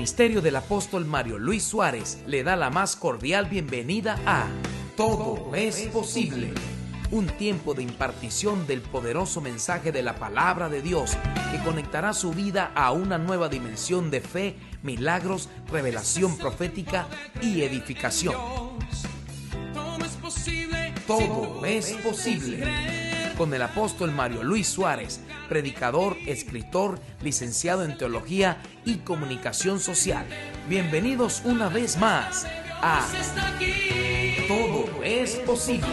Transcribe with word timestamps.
ministerio 0.00 0.40
del 0.40 0.56
apóstol 0.56 1.04
Mario 1.04 1.38
Luis 1.38 1.62
Suárez 1.62 2.22
le 2.26 2.42
da 2.42 2.56
la 2.56 2.70
más 2.70 2.96
cordial 2.96 3.44
bienvenida 3.50 4.18
a 4.24 4.46
Todo 4.96 5.54
es 5.54 5.88
posible. 5.88 6.54
Un 7.10 7.26
tiempo 7.26 7.74
de 7.74 7.82
impartición 7.82 8.66
del 8.66 8.80
poderoso 8.80 9.42
mensaje 9.42 9.92
de 9.92 10.02
la 10.02 10.14
palabra 10.14 10.70
de 10.70 10.80
Dios 10.80 11.18
que 11.52 11.62
conectará 11.62 12.14
su 12.14 12.30
vida 12.30 12.72
a 12.74 12.92
una 12.92 13.18
nueva 13.18 13.50
dimensión 13.50 14.10
de 14.10 14.22
fe, 14.22 14.56
milagros, 14.82 15.50
revelación 15.70 16.38
profética 16.38 17.06
y 17.42 17.60
edificación. 17.60 18.36
Todo 21.06 21.66
es 21.66 21.92
posible 21.92 22.72
con 23.36 23.52
el 23.52 23.60
apóstol 23.60 24.12
Mario 24.12 24.42
Luis 24.44 24.66
Suárez, 24.66 25.20
predicador, 25.50 26.16
escritor, 26.28 27.00
licenciado 27.22 27.82
en 27.84 27.98
teología 27.98 28.62
y 28.84 28.98
comunicación 28.98 29.80
social. 29.80 30.24
Bienvenidos 30.68 31.42
una 31.44 31.68
vez 31.68 31.96
más 31.96 32.46
a 32.80 33.04
Todo 34.46 35.02
es 35.02 35.34
posible. 35.40 35.88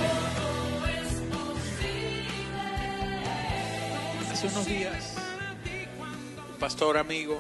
Hace 4.32 4.46
unos 4.46 4.66
días, 4.68 5.16
un 6.54 6.60
pastor 6.60 6.96
amigo 6.96 7.40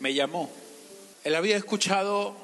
me 0.00 0.12
llamó. 0.12 0.50
Él 1.24 1.34
había 1.34 1.56
escuchado 1.56 2.36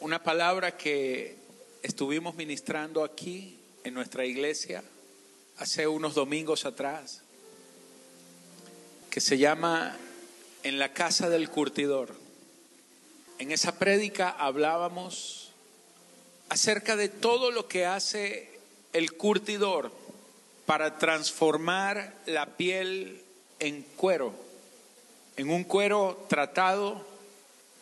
una 0.00 0.22
palabra 0.22 0.76
que 0.76 1.38
estuvimos 1.82 2.34
ministrando 2.34 3.04
aquí 3.04 3.58
en 3.84 3.94
nuestra 3.94 4.26
iglesia 4.26 4.84
hace 5.56 5.86
unos 5.86 6.14
domingos 6.14 6.66
atrás, 6.66 7.21
que 9.12 9.20
se 9.20 9.36
llama 9.36 9.94
En 10.62 10.78
la 10.78 10.94
casa 10.94 11.28
del 11.28 11.50
curtidor. 11.50 12.14
En 13.38 13.52
esa 13.52 13.78
prédica 13.78 14.30
hablábamos 14.30 15.50
acerca 16.48 16.96
de 16.96 17.10
todo 17.10 17.50
lo 17.50 17.68
que 17.68 17.84
hace 17.84 18.58
el 18.94 19.12
curtidor 19.12 19.92
para 20.64 20.96
transformar 20.96 22.14
la 22.24 22.56
piel 22.56 23.20
en 23.58 23.82
cuero, 23.82 24.32
en 25.36 25.50
un 25.50 25.64
cuero 25.64 26.24
tratado 26.30 27.06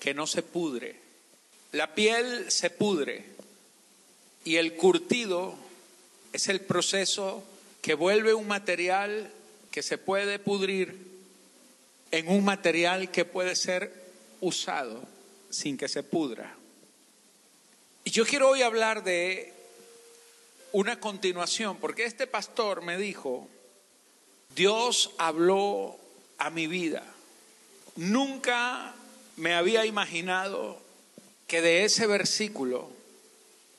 que 0.01 0.15
no 0.15 0.27
se 0.27 0.43
pudre. 0.43 0.97
La 1.71 1.95
piel 1.95 2.51
se 2.51 2.71
pudre 2.71 3.25
y 4.45 4.57
el 4.57 4.75
curtido 4.75 5.55
es 6.33 6.49
el 6.49 6.61
proceso 6.61 7.45
que 7.83 7.95
vuelve 7.95 8.35
un 8.35 8.49
material 8.49 9.31
que 9.71 9.85
se 9.85 9.97
puede 9.97 10.41
pudrir 10.41 11.10
en 12.11 12.29
un 12.29 12.45
material 12.45 13.11
que 13.11 13.25
puede 13.25 13.55
ser 13.57 13.93
usado 14.41 15.03
sin 15.51 15.77
que 15.77 15.89
se 15.89 16.03
pudra. 16.03 16.57
Y 18.05 18.11
yo 18.11 18.25
quiero 18.25 18.51
hoy 18.51 18.63
hablar 18.63 19.05
de 19.05 19.53
una 20.73 21.01
continuación, 21.01 21.77
porque 21.79 22.05
este 22.05 22.27
pastor 22.27 22.83
me 22.83 22.97
dijo, 22.97 23.49
Dios 24.55 25.13
habló 25.19 25.97
a 26.39 26.51
mi 26.51 26.67
vida. 26.67 27.05
Nunca 27.97 28.95
me 29.37 29.55
había 29.55 29.85
imaginado 29.85 30.81
que 31.47 31.61
de 31.61 31.85
ese 31.85 32.07
versículo 32.07 32.89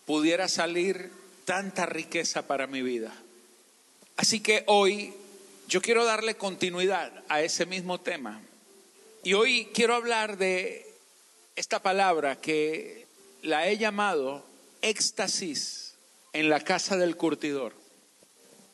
pudiera 0.06 0.48
salir 0.48 1.12
tanta 1.46 1.86
riqueza 1.86 2.48
para 2.48 2.68
mi 2.68 2.82
vida. 2.82 3.14
Así 4.18 4.42
que 4.42 4.64
hoy 4.68 5.14
yo 5.72 5.82
quiero 5.82 6.04
darle 6.04 6.36
continuidad 6.36 7.14
a 7.30 7.42
ese 7.42 7.66
mismo 7.66 7.98
tema. 7.98 8.42
Y 9.24 9.36
hoy 9.36 9.70
quiero 9.74 9.96
hablar 9.96 10.38
de 10.38 10.86
esta 11.56 11.82
palabra 11.82 12.42
que 12.42 13.08
la 13.42 13.70
he 13.70 13.78
llamado 13.78 14.44
éxtasis 14.82 15.94
en 16.34 16.50
la 16.50 16.60
casa 16.60 16.98
del 16.98 17.16
curtidor. 17.16 17.74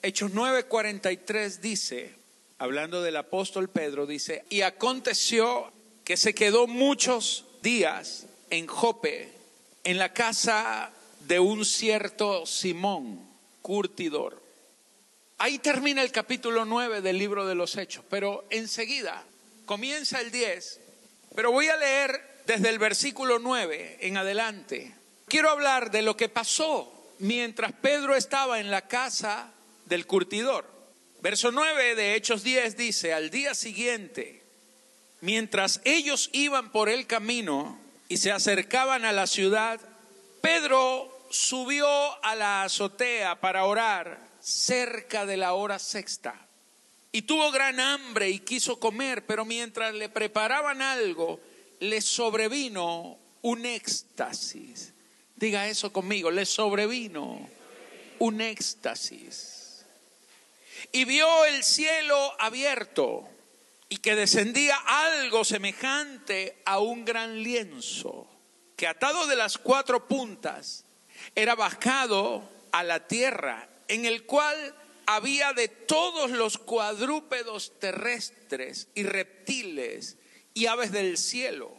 Hechos 0.01 0.31
9:43 0.31 1.59
dice, 1.59 2.16
hablando 2.57 3.03
del 3.03 3.17
apóstol 3.17 3.69
Pedro, 3.69 4.07
dice, 4.07 4.44
y 4.50 4.61
aconteció 4.61 5.71
que 6.03 6.17
se 6.17 6.33
quedó 6.33 6.66
muchos 6.66 7.45
días 7.61 8.25
en 8.50 8.66
Jope, 8.66 9.29
en 9.83 10.00
la 10.00 10.13
casa 10.13 10.91
de 11.27 11.39
un 11.39 11.63
cierto 11.63 12.47
Simón, 12.47 13.19
curtidor 13.61 14.46
Ahí 15.39 15.59
termina 15.59 16.01
el 16.01 16.11
capítulo 16.11 16.65
9 16.65 17.01
del 17.01 17.19
libro 17.19 17.45
de 17.45 17.53
los 17.53 17.77
Hechos, 17.77 18.03
pero 18.09 18.47
enseguida 18.49 19.23
comienza 19.67 20.19
el 20.19 20.31
10, 20.31 20.79
pero 21.35 21.51
voy 21.51 21.67
a 21.67 21.77
leer 21.77 22.41
desde 22.47 22.69
el 22.69 22.79
versículo 22.79 23.37
9 23.37 23.99
en 24.01 24.17
adelante. 24.17 24.95
Quiero 25.27 25.51
hablar 25.51 25.91
de 25.91 26.01
lo 26.01 26.17
que 26.17 26.27
pasó 26.27 26.91
mientras 27.19 27.71
Pedro 27.73 28.15
estaba 28.15 28.59
en 28.59 28.71
la 28.71 28.87
casa 28.87 29.53
del 29.85 30.07
curtidor. 30.07 30.65
Verso 31.21 31.51
9 31.51 31.93
de 31.93 32.15
Hechos 32.15 32.41
10 32.43 32.75
dice, 32.75 33.13
al 33.13 33.29
día 33.29 33.53
siguiente, 33.53 34.41
mientras 35.21 35.81
ellos 35.83 36.31
iban 36.33 36.71
por 36.71 36.89
el 36.89 37.05
camino 37.05 37.79
y 38.07 38.17
se 38.17 38.31
acercaban 38.31 39.05
a 39.05 39.11
la 39.11 39.27
ciudad, 39.27 39.79
Pedro 40.41 41.27
subió 41.29 41.87
a 42.23 42.33
la 42.33 42.63
azotea 42.63 43.39
para 43.39 43.65
orar 43.65 44.26
cerca 44.47 45.25
de 45.25 45.35
la 45.35 45.53
hora 45.53 45.77
sexta. 45.77 46.47
Y 47.11 47.23
tuvo 47.23 47.51
gran 47.51 47.81
hambre 47.81 48.29
y 48.29 48.39
quiso 48.39 48.79
comer, 48.79 49.25
pero 49.25 49.43
mientras 49.43 49.93
le 49.93 50.07
preparaban 50.07 50.81
algo, 50.81 51.41
le 51.81 51.99
sobrevino 51.99 53.17
un 53.41 53.65
éxtasis. 53.65 54.93
Diga 55.35 55.67
eso 55.67 55.91
conmigo, 55.91 56.31
le 56.31 56.45
sobrevino 56.45 57.49
un 58.19 58.39
éxtasis. 58.39 59.85
Y 60.93 61.03
vio 61.03 61.45
el 61.45 61.61
cielo 61.63 62.33
abierto 62.39 63.27
y 63.89 63.97
que 63.97 64.15
descendía 64.15 64.77
algo 64.85 65.43
semejante 65.43 66.61
a 66.65 66.79
un 66.79 67.03
gran 67.03 67.43
lienzo, 67.43 68.29
que 68.77 68.87
atado 68.87 69.27
de 69.27 69.35
las 69.35 69.57
cuatro 69.57 70.07
puntas 70.07 70.85
era 71.35 71.55
bajado 71.55 72.49
a 72.71 72.83
la 72.83 73.07
tierra 73.07 73.67
en 73.87 74.05
el 74.05 74.25
cual 74.25 74.75
había 75.05 75.53
de 75.53 75.67
todos 75.67 76.31
los 76.31 76.57
cuadrúpedos 76.57 77.79
terrestres 77.79 78.89
y 78.93 79.03
reptiles 79.03 80.17
y 80.53 80.65
aves 80.65 80.91
del 80.91 81.17
cielo. 81.17 81.71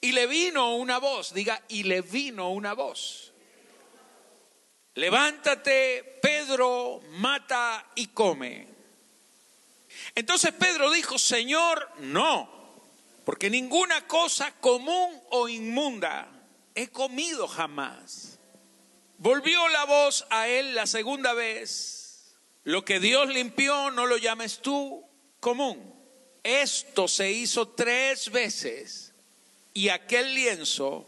Y 0.00 0.12
le 0.12 0.26
vino 0.26 0.76
una 0.76 0.98
voz, 0.98 1.32
diga, 1.34 1.62
y 1.68 1.84
le 1.84 2.02
vino 2.02 2.50
una 2.50 2.74
voz. 2.74 3.32
Levántate, 4.94 6.18
Pedro, 6.20 7.00
mata 7.12 7.90
y 7.94 8.08
come. 8.08 8.68
Entonces 10.14 10.52
Pedro 10.52 10.90
dijo, 10.90 11.18
Señor, 11.18 11.88
no, 12.00 12.48
porque 13.24 13.48
ninguna 13.48 14.06
cosa 14.06 14.52
común 14.60 15.20
o 15.30 15.48
inmunda 15.48 16.28
he 16.74 16.88
comido 16.88 17.48
jamás. 17.48 18.31
Volvió 19.18 19.68
la 19.68 19.84
voz 19.84 20.26
a 20.30 20.48
él 20.48 20.74
la 20.74 20.86
segunda 20.86 21.32
vez. 21.32 22.34
Lo 22.64 22.84
que 22.84 23.00
Dios 23.00 23.28
limpió 23.28 23.90
no 23.90 24.06
lo 24.06 24.16
llames 24.16 24.60
tú 24.60 25.04
común. 25.40 25.94
Esto 26.42 27.08
se 27.08 27.30
hizo 27.30 27.68
tres 27.68 28.30
veces 28.30 29.12
y 29.74 29.88
aquel 29.88 30.34
lienzo 30.34 31.06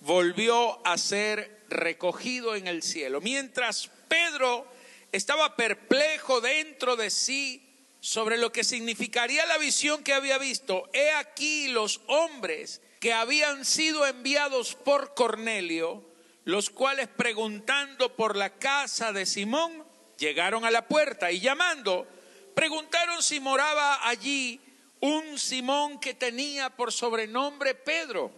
volvió 0.00 0.84
a 0.86 0.98
ser 0.98 1.64
recogido 1.68 2.54
en 2.54 2.66
el 2.66 2.82
cielo. 2.82 3.20
Mientras 3.20 3.90
Pedro 4.08 4.66
estaba 5.12 5.56
perplejo 5.56 6.40
dentro 6.40 6.96
de 6.96 7.10
sí 7.10 7.64
sobre 8.00 8.38
lo 8.38 8.52
que 8.52 8.64
significaría 8.64 9.46
la 9.46 9.58
visión 9.58 10.02
que 10.02 10.12
había 10.12 10.38
visto, 10.38 10.88
he 10.92 11.10
aquí 11.12 11.68
los 11.68 12.00
hombres 12.06 12.80
que 13.00 13.12
habían 13.12 13.64
sido 13.64 14.06
enviados 14.06 14.74
por 14.74 15.14
Cornelio 15.14 16.07
los 16.48 16.70
cuales 16.70 17.08
preguntando 17.08 18.16
por 18.16 18.34
la 18.34 18.54
casa 18.54 19.12
de 19.12 19.26
Simón, 19.26 19.84
llegaron 20.16 20.64
a 20.64 20.70
la 20.70 20.88
puerta 20.88 21.30
y 21.30 21.40
llamando, 21.40 22.08
preguntaron 22.54 23.22
si 23.22 23.38
moraba 23.38 24.08
allí 24.08 24.58
un 25.00 25.38
Simón 25.38 26.00
que 26.00 26.14
tenía 26.14 26.70
por 26.70 26.90
sobrenombre 26.90 27.74
Pedro. 27.74 28.32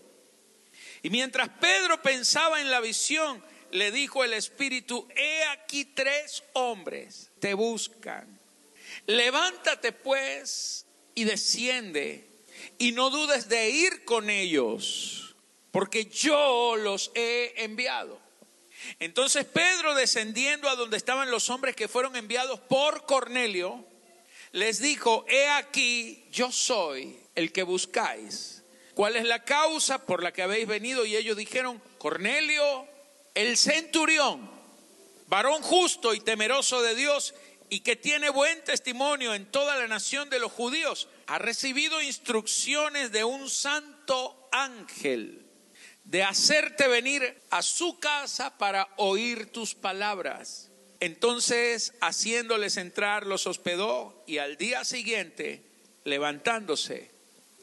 Y 1.05 1.11
mientras 1.11 1.51
Pedro 1.61 2.03
pensaba 2.03 2.61
en 2.61 2.69
la 2.69 2.81
visión, 2.81 3.45
le 3.71 3.93
dijo 3.93 4.25
el 4.25 4.33
Espíritu, 4.33 5.07
he 5.15 5.45
aquí 5.45 5.85
tres 5.85 6.43
hombres 6.55 7.31
te 7.39 7.55
buscan. 7.55 8.41
Levántate 9.07 9.93
pues 9.93 10.85
y 11.15 11.23
desciende 11.23 12.29
y 12.77 12.91
no 12.91 13.11
dudes 13.11 13.49
de 13.49 13.71
ir 13.71 14.05
con 14.05 14.31
ellos 14.31 15.30
porque 15.71 16.07
yo 16.07 16.77
los 16.77 17.11
he 17.15 17.55
enviado. 17.65 18.21
Entonces 18.99 19.45
Pedro, 19.45 19.95
descendiendo 19.95 20.69
a 20.69 20.77
donde 20.77 20.97
estaban 20.97 21.31
los 21.31 21.51
hombres 21.51 21.77
que 21.77 21.89
fueron 21.89 22.17
enviados 22.17 22.61
por 22.61 23.05
Cornelio, 23.07 23.85
les 24.53 24.81
dijo, 24.81 25.25
he 25.29 25.49
aquí, 25.49 26.25
yo 26.33 26.51
soy 26.51 27.19
el 27.35 27.53
que 27.53 27.63
buscáis. 27.63 28.61
¿cuál 29.01 29.17
es 29.17 29.25
la 29.25 29.43
causa 29.45 30.05
por 30.05 30.23
la 30.23 30.31
que 30.31 30.43
habéis 30.43 30.67
venido? 30.67 31.07
Y 31.07 31.17
ellos 31.17 31.35
dijeron, 31.35 31.81
Cornelio, 31.97 32.87
el 33.35 33.57
centurión, 33.57 34.51
varón 35.27 35.63
justo 35.63 36.13
y 36.13 36.21
temeroso 36.21 36.83
de 36.83 36.95
Dios 36.95 37.35
y 37.71 37.81
que 37.81 37.97
tiene 37.97 38.29
buen 38.29 38.63
testimonio 38.63 39.35
en 39.35 39.51
toda 39.51 39.79
la 39.79 39.89
nación 39.89 40.29
de 40.29 40.39
los 40.39 40.53
judíos, 40.53 41.09
ha 41.29 41.39
recibido 41.39 42.03
instrucciones 42.03 43.11
de 43.11 43.25
un 43.25 43.49
santo 43.49 44.49
ángel 44.53 45.47
de 46.11 46.25
hacerte 46.25 46.89
venir 46.89 47.41
a 47.51 47.63
su 47.63 48.01
casa 48.01 48.59
para 48.59 48.89
oír 48.97 49.47
tus 49.53 49.77
palabras. 49.77 50.69
Entonces, 50.99 51.95
haciéndoles 52.01 52.79
entrar, 52.79 53.27
los 53.27 53.47
hospedó 53.47 54.21
y 54.27 54.39
al 54.39 54.57
día 54.57 54.85
siguiente, 54.85 55.63
levantándose, 56.03 57.13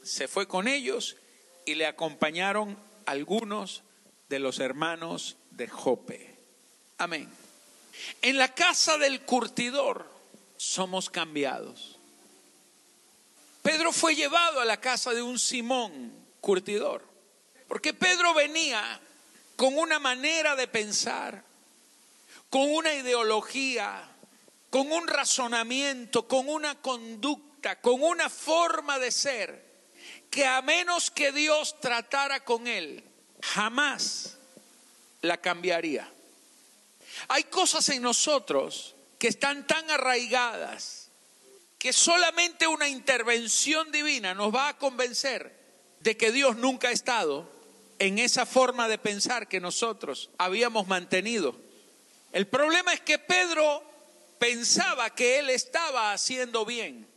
se 0.02 0.30
fue 0.30 0.48
con 0.48 0.70
ellos 0.70 1.18
y 1.66 1.76
le 1.76 1.88
acompañaron 1.88 2.80
algunos 3.06 3.84
de 4.30 4.40
los 4.40 4.60
hermanos 4.60 5.36
de 5.52 5.68
Jope. 5.68 6.34
Amén. 6.98 7.30
En 8.22 8.38
la 8.38 8.54
casa 8.56 8.98
del 8.98 9.24
curtidor 9.24 10.10
somos 10.56 11.10
cambiados. 11.10 12.00
Pedro 13.62 13.92
fue 13.92 14.16
llevado 14.16 14.62
a 14.62 14.66
la 14.66 14.80
casa 14.80 15.14
de 15.14 15.22
un 15.22 15.38
Simón 15.38 16.14
curtidor, 16.40 17.17
porque 17.68 17.94
Pedro 17.94 18.34
venía 18.34 19.00
con 19.56 19.78
una 19.78 20.00
manera 20.00 20.56
de 20.56 20.68
pensar, 20.68 21.44
con 22.50 22.72
una 22.74 22.94
ideología, 22.94 24.08
con 24.70 24.92
un 24.92 25.08
razonamiento, 25.08 26.28
con 26.28 26.48
una 26.48 26.76
conducta, 26.82 27.82
con 27.82 28.02
una 28.02 28.30
forma 28.30 29.00
de 29.00 29.12
ser, 29.12 29.68
que 30.30 30.46
a 30.46 30.62
menos 30.62 31.12
que 31.12 31.32
Dios 31.32 31.80
tratara 31.80 32.44
con 32.44 32.68
él, 32.68 33.04
jamás 33.42 34.38
la 35.22 35.38
cambiaría. 35.38 36.12
Hay 37.30 37.46
cosas 37.46 37.90
en 37.90 38.04
nosotros 38.04 38.96
que 39.18 39.28
están 39.28 39.66
tan 39.66 39.90
arraigadas 39.90 41.10
que 41.80 41.94
solamente 41.94 42.68
una 42.68 42.88
intervención 42.88 43.92
divina 43.92 44.34
nos 44.34 44.54
va 44.54 44.70
a 44.70 44.78
convencer 44.78 45.58
de 46.00 46.18
que 46.18 46.32
Dios 46.32 46.58
nunca 46.58 46.90
ha 46.90 46.92
estado 46.92 47.57
en 48.00 48.20
esa 48.20 48.46
forma 48.46 48.88
de 48.88 48.98
pensar 48.98 49.48
que 49.48 49.60
nosotros 49.60 50.30
habíamos 50.38 50.88
mantenido. 50.88 51.56
El 52.32 52.48
problema 52.48 52.94
es 52.94 53.02
que 53.02 53.20
Pedro 53.20 53.84
pensaba 54.40 55.10
que 55.16 55.40
él 55.40 55.50
estaba 55.50 56.14
haciendo 56.14 56.66
bien, 56.66 57.08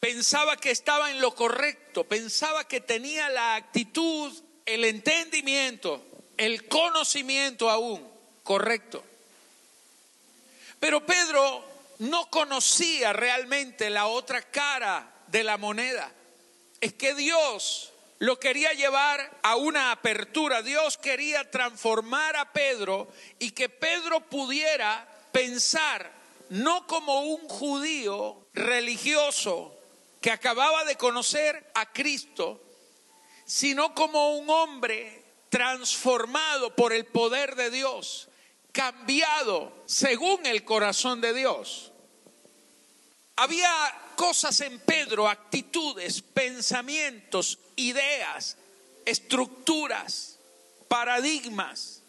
pensaba 0.00 0.56
que 0.56 0.70
estaba 0.70 1.10
en 1.10 1.20
lo 1.20 1.34
correcto, 1.34 2.04
pensaba 2.04 2.66
que 2.66 2.80
tenía 2.80 3.28
la 3.28 3.54
actitud, 3.56 4.32
el 4.66 4.84
entendimiento, 4.84 6.04
el 6.36 6.66
conocimiento 6.68 7.70
aún 7.70 8.06
correcto. 8.42 9.04
Pero 10.80 11.06
Pedro 11.06 11.64
no 12.00 12.28
conocía 12.28 13.12
realmente 13.12 13.88
la 13.90 14.06
otra 14.06 14.42
cara 14.42 15.10
de 15.28 15.44
la 15.44 15.56
moneda. 15.56 16.12
Es 16.80 16.92
que 16.92 17.14
Dios 17.14 17.93
lo 18.18 18.38
quería 18.38 18.72
llevar 18.72 19.38
a 19.42 19.56
una 19.56 19.92
apertura. 19.92 20.62
Dios 20.62 20.96
quería 20.98 21.50
transformar 21.50 22.36
a 22.36 22.52
Pedro 22.52 23.08
y 23.38 23.50
que 23.50 23.68
Pedro 23.68 24.20
pudiera 24.20 25.08
pensar 25.32 26.10
no 26.50 26.86
como 26.86 27.22
un 27.22 27.48
judío 27.48 28.46
religioso 28.54 29.76
que 30.20 30.30
acababa 30.30 30.84
de 30.84 30.96
conocer 30.96 31.70
a 31.74 31.92
Cristo, 31.92 32.62
sino 33.44 33.94
como 33.94 34.36
un 34.36 34.48
hombre 34.48 35.22
transformado 35.48 36.74
por 36.74 36.92
el 36.92 37.04
poder 37.04 37.56
de 37.56 37.70
Dios 37.70 38.28
cambiado 38.74 39.72
según 39.86 40.44
el 40.46 40.64
corazón 40.64 41.20
de 41.20 41.32
Dios. 41.32 41.92
Había 43.36 43.70
cosas 44.14 44.60
en 44.60 44.78
Pedro, 44.80 45.28
actitudes, 45.28 46.22
pensamientos, 46.22 47.58
ideas, 47.76 48.56
estructuras, 49.04 50.38
paradigmas, 50.88 52.02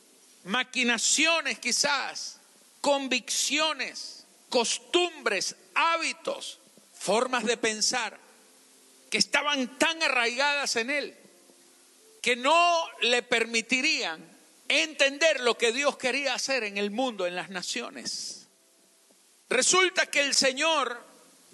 maquinaciones 0.44 1.60
quizás, 1.60 2.40
convicciones, 2.81 4.25
costumbres, 4.50 5.56
hábitos, 5.74 6.60
formas 6.94 7.44
de 7.46 7.57
pensar 7.57 8.18
que 9.10 9.18
estaban 9.18 9.78
tan 9.78 10.01
arraigadas 10.01 10.75
en 10.75 10.90
él 10.90 11.18
que 12.22 12.36
no 12.36 12.84
le 13.01 13.22
permitirían 13.22 14.19
entender 14.68 15.42
lo 15.42 15.58
que 15.60 15.72
Dios 15.72 15.96
quería 15.96 16.34
hacer 16.34 16.63
en 16.63 16.80
el 16.80 16.90
mundo, 16.90 17.28
en 17.28 17.36
las 17.36 17.51
naciones. 17.51 18.48
Resulta 19.48 20.08
que 20.08 20.22
el 20.22 20.34
Señor 20.34 21.06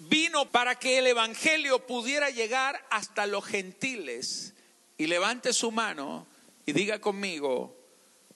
vino 0.08 0.50
para 0.50 0.76
que 0.76 0.98
el 0.98 1.06
Evangelio 1.06 1.86
pudiera 1.86 2.30
llegar 2.30 2.84
hasta 2.90 3.26
los 3.26 3.44
gentiles. 3.44 4.54
Y 4.98 5.06
levante 5.06 5.52
su 5.52 5.70
mano 5.72 6.26
y 6.66 6.72
diga 6.72 7.00
conmigo, 7.00 7.76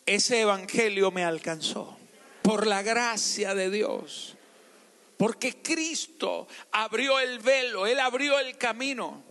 ese 0.05 0.41
Evangelio 0.41 1.11
me 1.11 1.25
alcanzó 1.25 1.97
por 2.43 2.67
la 2.67 2.83
gracia 2.83 3.55
de 3.55 3.71
Dios. 3.71 4.37
Porque 5.17 5.63
Cristo 5.63 6.47
abrió 6.73 7.19
el 7.21 7.39
velo, 7.39 7.87
Él 7.87 7.99
abrió 8.01 8.39
el 8.39 8.57
camino. 8.59 9.25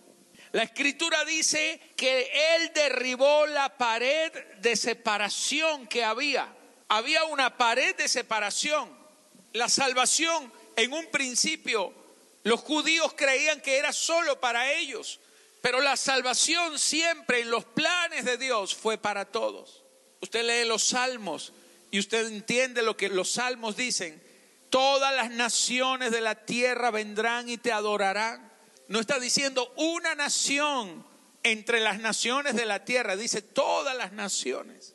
La 0.51 0.63
escritura 0.63 1.23
dice 1.25 1.79
que 1.95 2.31
Él 2.55 2.71
derribó 2.73 3.45
la 3.45 3.77
pared 3.77 4.31
de 4.59 4.75
separación 4.75 5.87
que 5.87 6.03
había. 6.03 6.53
Había 6.87 7.25
una 7.25 7.57
pared 7.57 7.95
de 7.95 8.07
separación. 8.07 8.89
La 9.53 9.69
salvación 9.69 10.51
en 10.75 10.93
un 10.93 11.05
principio, 11.07 11.93
los 12.45 12.59
judíos 12.61 13.13
creían 13.15 13.59
que 13.59 13.77
era 13.77 13.91
solo 13.91 14.39
para 14.39 14.71
ellos, 14.71 15.19
pero 15.61 15.81
la 15.81 15.97
salvación 15.97 16.77
siempre 16.77 17.39
en 17.41 17.49
los 17.49 17.65
planes 17.65 18.23
de 18.23 18.37
Dios 18.37 18.75
fue 18.75 18.99
para 18.99 19.25
todos. 19.25 19.83
Usted 20.21 20.45
lee 20.45 20.67
los 20.67 20.83
salmos 20.83 21.53
y 21.89 21.97
usted 21.97 22.27
entiende 22.27 22.83
lo 22.83 22.95
que 22.95 23.09
los 23.09 23.31
salmos 23.31 23.75
dicen. 23.75 24.21
Todas 24.69 25.15
las 25.15 25.31
naciones 25.31 26.11
de 26.11 26.21
la 26.21 26.45
tierra 26.45 26.91
vendrán 26.91 27.49
y 27.49 27.57
te 27.57 27.71
adorarán. 27.71 28.53
No 28.89 28.99
está 28.99 29.19
diciendo 29.19 29.73
una 29.75 30.13
nación 30.13 31.03
entre 31.41 31.79
las 31.79 31.99
naciones 31.99 32.55
de 32.55 32.67
la 32.67 32.85
tierra, 32.85 33.15
dice 33.15 33.41
todas 33.41 33.97
las 33.97 34.11
naciones. 34.11 34.93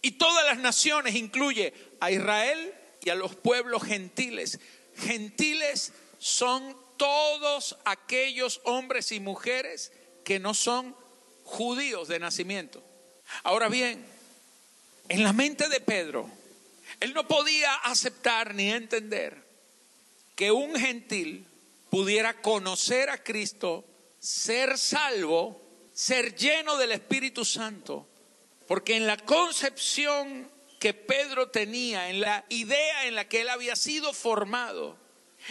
Y 0.00 0.12
todas 0.12 0.46
las 0.46 0.56
naciones 0.56 1.16
incluye 1.16 1.74
a 2.00 2.10
Israel 2.10 2.74
y 3.02 3.10
a 3.10 3.14
los 3.14 3.36
pueblos 3.36 3.82
gentiles. 3.82 4.58
Gentiles 4.96 5.92
son 6.22 6.76
todos 6.96 7.76
aquellos 7.84 8.60
hombres 8.62 9.10
y 9.10 9.18
mujeres 9.18 9.90
que 10.24 10.38
no 10.38 10.54
son 10.54 10.94
judíos 11.42 12.06
de 12.06 12.20
nacimiento. 12.20 12.80
Ahora 13.42 13.68
bien, 13.68 14.06
en 15.08 15.24
la 15.24 15.32
mente 15.32 15.68
de 15.68 15.80
Pedro, 15.80 16.30
él 17.00 17.12
no 17.12 17.26
podía 17.26 17.74
aceptar 17.74 18.54
ni 18.54 18.70
entender 18.70 19.36
que 20.36 20.52
un 20.52 20.76
gentil 20.76 21.44
pudiera 21.90 22.40
conocer 22.40 23.10
a 23.10 23.24
Cristo, 23.24 23.84
ser 24.20 24.78
salvo, 24.78 25.60
ser 25.92 26.36
lleno 26.36 26.76
del 26.76 26.92
Espíritu 26.92 27.44
Santo, 27.44 28.06
porque 28.68 28.94
en 28.94 29.08
la 29.08 29.16
concepción 29.16 30.48
que 30.78 30.94
Pedro 30.94 31.48
tenía, 31.48 32.10
en 32.10 32.20
la 32.20 32.44
idea 32.48 33.06
en 33.08 33.16
la 33.16 33.28
que 33.28 33.40
él 33.40 33.48
había 33.48 33.74
sido 33.74 34.12
formado, 34.12 35.01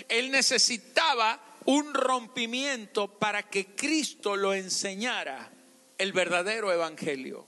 él 0.07 0.31
necesitaba 0.31 1.41
un 1.65 1.93
rompimiento 1.93 3.19
para 3.19 3.43
que 3.43 3.75
Cristo 3.75 4.35
lo 4.35 4.53
enseñara 4.53 5.51
el 5.97 6.13
verdadero 6.13 6.71
evangelio. 6.71 7.47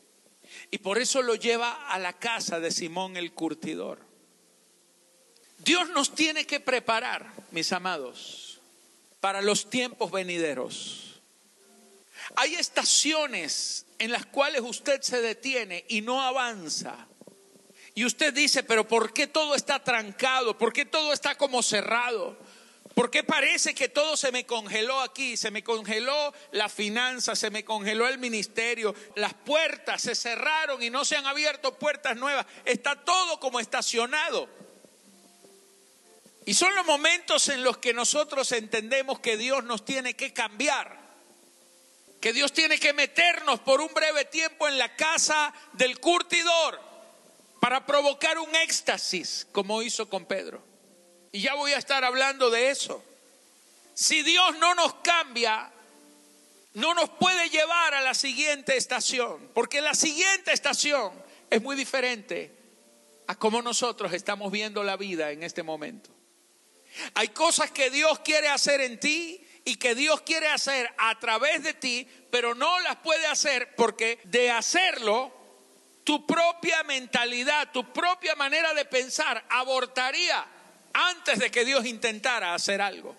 Y 0.69 0.77
por 0.79 0.99
eso 0.99 1.21
lo 1.21 1.35
lleva 1.35 1.89
a 1.89 1.97
la 1.99 2.13
casa 2.13 2.59
de 2.59 2.71
Simón 2.71 3.17
el 3.17 3.33
curtidor. 3.33 3.99
Dios 5.57 5.89
nos 5.89 6.13
tiene 6.13 6.45
que 6.45 6.59
preparar, 6.59 7.31
mis 7.51 7.71
amados, 7.71 8.59
para 9.19 9.41
los 9.41 9.69
tiempos 9.69 10.11
venideros. 10.11 11.21
Hay 12.35 12.55
estaciones 12.55 13.85
en 13.97 14.11
las 14.11 14.25
cuales 14.25 14.61
usted 14.61 15.01
se 15.01 15.21
detiene 15.21 15.85
y 15.87 16.01
no 16.01 16.21
avanza. 16.21 17.07
Y 17.95 18.05
usted 18.05 18.33
dice, 18.33 18.63
pero 18.63 18.87
¿por 18.87 19.13
qué 19.13 19.27
todo 19.27 19.53
está 19.55 19.83
trancado? 19.83 20.57
¿Por 20.57 20.73
qué 20.73 20.85
todo 20.85 21.13
está 21.13 21.35
como 21.35 21.61
cerrado? 21.61 22.37
¿Por 22.95 23.11
qué 23.11 23.23
parece 23.23 23.73
que 23.73 23.89
todo 23.89 24.17
se 24.17 24.31
me 24.31 24.45
congeló 24.45 24.99
aquí? 25.01 25.37
Se 25.37 25.51
me 25.51 25.63
congeló 25.63 26.33
la 26.51 26.69
finanza, 26.69 27.35
se 27.35 27.51
me 27.51 27.63
congeló 27.63 28.07
el 28.07 28.17
ministerio, 28.17 28.95
las 29.15 29.33
puertas 29.33 30.01
se 30.01 30.15
cerraron 30.15 30.81
y 30.81 30.89
no 30.89 31.05
se 31.05 31.17
han 31.17 31.25
abierto 31.25 31.77
puertas 31.77 32.15
nuevas. 32.17 32.45
Está 32.65 32.95
todo 33.03 33.39
como 33.39 33.59
estacionado. 33.59 34.47
Y 36.45 36.55
son 36.55 36.75
los 36.75 36.85
momentos 36.85 37.47
en 37.49 37.63
los 37.63 37.77
que 37.77 37.93
nosotros 37.93 38.51
entendemos 38.51 39.19
que 39.19 39.37
Dios 39.37 39.63
nos 39.63 39.85
tiene 39.85 40.15
que 40.15 40.33
cambiar. 40.33 41.01
que 42.19 42.31
Dios 42.31 42.53
tiene 42.53 42.79
que 42.79 42.93
meternos 42.93 43.59
por 43.59 43.81
un 43.81 43.93
breve 43.93 44.23
tiempo 44.23 44.69
en 44.69 44.77
la 44.77 44.95
casa 44.95 45.53
del 45.73 45.99
curtidor 45.99 46.92
para 47.63 47.85
provocar 47.85 48.37
un 48.39 48.53
éxtasis, 48.57 49.47
como 49.53 49.81
hizo 49.81 50.09
con 50.09 50.25
Pedro. 50.25 50.61
Y 51.31 51.39
ya 51.39 51.53
voy 51.53 51.71
a 51.71 51.77
estar 51.77 52.03
hablando 52.03 52.49
de 52.49 52.71
eso. 52.71 53.01
Si 53.93 54.21
Dios 54.21 54.57
no 54.57 54.75
nos 54.75 54.95
cambia, 54.95 55.71
no 56.73 56.93
nos 56.93 57.09
puede 57.11 57.49
llevar 57.49 57.93
a 57.93 58.01
la 58.01 58.15
siguiente 58.15 58.75
estación, 58.75 59.49
porque 59.53 59.79
la 59.79 59.95
siguiente 59.95 60.51
estación 60.51 61.13
es 61.49 61.61
muy 61.61 61.77
diferente 61.77 62.51
a 63.27 63.35
cómo 63.35 63.61
nosotros 63.61 64.11
estamos 64.11 64.51
viendo 64.51 64.83
la 64.83 64.97
vida 64.97 65.31
en 65.31 65.41
este 65.41 65.63
momento. 65.63 66.09
Hay 67.13 67.29
cosas 67.29 67.71
que 67.71 67.89
Dios 67.89 68.19
quiere 68.25 68.49
hacer 68.49 68.81
en 68.81 68.99
ti 68.99 69.41
y 69.63 69.77
que 69.77 69.95
Dios 69.95 70.19
quiere 70.23 70.49
hacer 70.49 70.93
a 70.97 71.17
través 71.17 71.63
de 71.63 71.73
ti, 71.73 72.09
pero 72.29 72.55
no 72.55 72.81
las 72.81 72.97
puede 72.97 73.25
hacer 73.25 73.73
porque 73.77 74.19
de 74.25 74.51
hacerlo, 74.51 75.42
tu 76.03 76.25
propia 76.25 76.83
mentalidad, 76.83 77.71
tu 77.71 77.91
propia 77.91 78.35
manera 78.35 78.73
de 78.73 78.85
pensar 78.85 79.43
abortaría 79.49 80.45
antes 80.93 81.39
de 81.39 81.49
que 81.49 81.65
Dios 81.65 81.85
intentara 81.85 82.53
hacer 82.53 82.81
algo. 82.81 83.15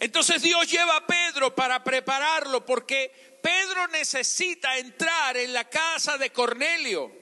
Entonces 0.00 0.42
Dios 0.42 0.70
lleva 0.70 0.96
a 0.96 1.06
Pedro 1.06 1.54
para 1.54 1.82
prepararlo 1.84 2.66
porque 2.66 3.38
Pedro 3.42 3.86
necesita 3.88 4.78
entrar 4.78 5.36
en 5.36 5.52
la 5.52 5.68
casa 5.68 6.18
de 6.18 6.30
Cornelio. 6.30 7.12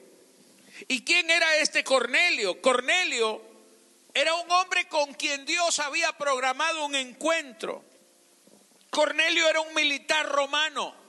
¿Y 0.87 1.03
quién 1.03 1.29
era 1.29 1.57
este 1.57 1.83
Cornelio? 1.83 2.61
Cornelio 2.61 3.41
era 4.13 4.33
un 4.35 4.51
hombre 4.51 4.87
con 4.87 5.13
quien 5.13 5.45
Dios 5.45 5.79
había 5.79 6.11
programado 6.13 6.85
un 6.85 6.95
encuentro. 6.95 7.83
Cornelio 8.89 9.47
era 9.47 9.61
un 9.61 9.73
militar 9.73 10.27
romano 10.27 11.02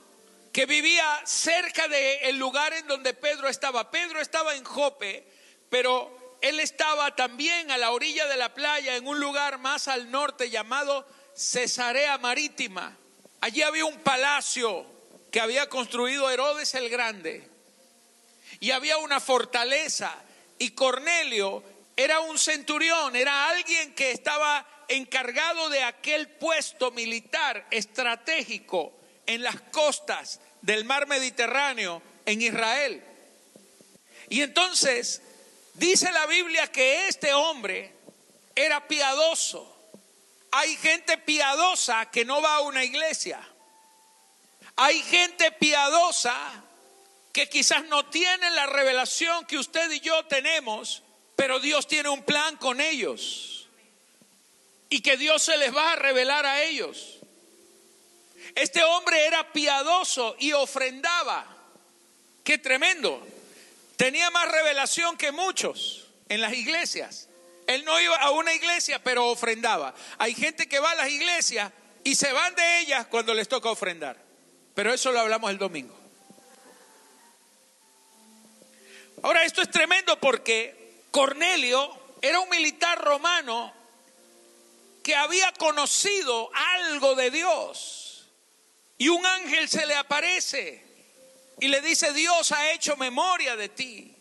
que 0.55 0.65
vivía 0.65 1.21
cerca 1.25 1.89
del 1.89 2.37
lugar 2.37 2.71
en 2.71 2.87
donde 2.87 3.13
Pedro 3.13 3.49
estaba. 3.49 3.91
Pedro 3.91 4.21
estaba 4.21 4.55
en 4.55 4.63
Jope, 4.63 5.27
pero 5.69 6.37
él 6.39 6.61
estaba 6.61 7.13
también 7.13 7.71
a 7.71 7.77
la 7.77 7.91
orilla 7.91 8.25
de 8.27 8.37
la 8.37 8.53
playa, 8.53 8.95
en 8.95 9.05
un 9.05 9.19
lugar 9.19 9.57
más 9.57 9.89
al 9.89 10.09
norte 10.09 10.49
llamado 10.49 11.05
Cesarea 11.35 12.17
Marítima. 12.19 12.97
Allí 13.41 13.63
había 13.63 13.83
un 13.83 13.99
palacio 13.99 14.85
que 15.29 15.41
había 15.41 15.67
construido 15.67 16.31
Herodes 16.31 16.73
el 16.75 16.87
Grande 16.87 17.49
y 18.61 18.71
había 18.71 18.97
una 18.99 19.19
fortaleza 19.19 20.15
y 20.57 20.69
Cornelio 20.69 21.63
era 21.97 22.21
un 22.21 22.39
centurión, 22.39 23.13
era 23.17 23.49
alguien 23.49 23.93
que 23.93 24.11
estaba 24.11 24.65
encargado 24.87 25.67
de 25.67 25.83
aquel 25.83 26.29
puesto 26.29 26.91
militar 26.91 27.67
estratégico 27.71 28.93
en 29.25 29.43
las 29.43 29.59
costas 29.61 30.39
del 30.61 30.85
mar 30.85 31.07
Mediterráneo 31.07 32.01
en 32.25 32.41
Israel. 32.41 33.03
Y 34.29 34.41
entonces 34.41 35.21
dice 35.73 36.11
la 36.11 36.25
Biblia 36.25 36.71
que 36.71 37.07
este 37.07 37.33
hombre 37.33 37.93
era 38.55 38.87
piadoso. 38.87 39.71
Hay 40.51 40.75
gente 40.77 41.17
piadosa 41.17 42.09
que 42.11 42.25
no 42.25 42.41
va 42.41 42.55
a 42.55 42.61
una 42.61 42.83
iglesia. 42.83 43.39
Hay 44.77 45.01
gente 45.03 45.51
piadosa 45.51 46.35
que 47.33 47.49
quizás 47.49 47.85
no 47.85 48.05
tiene 48.09 48.49
la 48.51 48.65
revelación 48.65 49.45
que 49.45 49.57
usted 49.57 49.91
y 49.91 49.99
yo 49.99 50.25
tenemos 50.25 51.03
pero 51.35 51.59
Dios 51.59 51.87
tiene 51.87 52.09
un 52.09 52.23
plan 52.23 52.57
con 52.57 52.79
ellos. 52.79 53.67
Y 54.89 55.01
que 55.01 55.17
Dios 55.17 55.43
se 55.43 55.57
les 55.57 55.75
va 55.75 55.93
a 55.93 55.95
revelar 55.95 56.45
a 56.45 56.63
ellos. 56.63 57.14
Este 58.55 58.81
hombre 58.83 59.27
era 59.27 59.51
piadoso 59.51 60.37
y 60.39 60.53
ofrendaba. 60.53 61.45
Qué 62.43 62.57
tremendo. 62.57 63.21
Tenía 63.97 64.31
más 64.31 64.49
revelación 64.49 65.17
que 65.17 65.33
muchos 65.33 66.07
en 66.29 66.39
las 66.39 66.53
iglesias. 66.53 67.27
Él 67.67 67.83
no 67.83 67.99
iba 67.99 68.15
a 68.15 68.31
una 68.31 68.53
iglesia, 68.53 69.03
pero 69.03 69.27
ofrendaba. 69.27 69.93
Hay 70.17 70.33
gente 70.33 70.67
que 70.67 70.79
va 70.79 70.91
a 70.91 70.95
las 70.95 71.09
iglesias 71.09 71.71
y 72.03 72.15
se 72.15 72.31
van 72.31 72.55
de 72.55 72.79
ellas 72.79 73.07
cuando 73.07 73.33
les 73.33 73.47
toca 73.47 73.69
ofrendar. 73.69 74.17
Pero 74.73 74.93
eso 74.93 75.11
lo 75.11 75.19
hablamos 75.19 75.51
el 75.51 75.57
domingo. 75.57 75.97
Ahora, 79.23 79.43
esto 79.43 79.61
es 79.61 79.71
tremendo 79.71 80.19
porque 80.19 81.01
Cornelio 81.11 81.91
era 82.21 82.39
un 82.39 82.49
militar 82.49 83.03
romano 83.03 83.73
que 85.03 85.15
había 85.15 85.51
conocido 85.53 86.51
algo 86.53 87.15
de 87.15 87.31
Dios. 87.31 88.04
Y 88.97 89.09
un 89.09 89.25
ángel 89.25 89.67
se 89.67 89.85
le 89.85 89.95
aparece 89.95 90.83
y 91.59 91.67
le 91.67 91.81
dice, 91.81 92.13
Dios 92.13 92.51
ha 92.51 92.71
hecho 92.71 92.95
memoria 92.97 93.55
de 93.55 93.69
ti, 93.69 94.15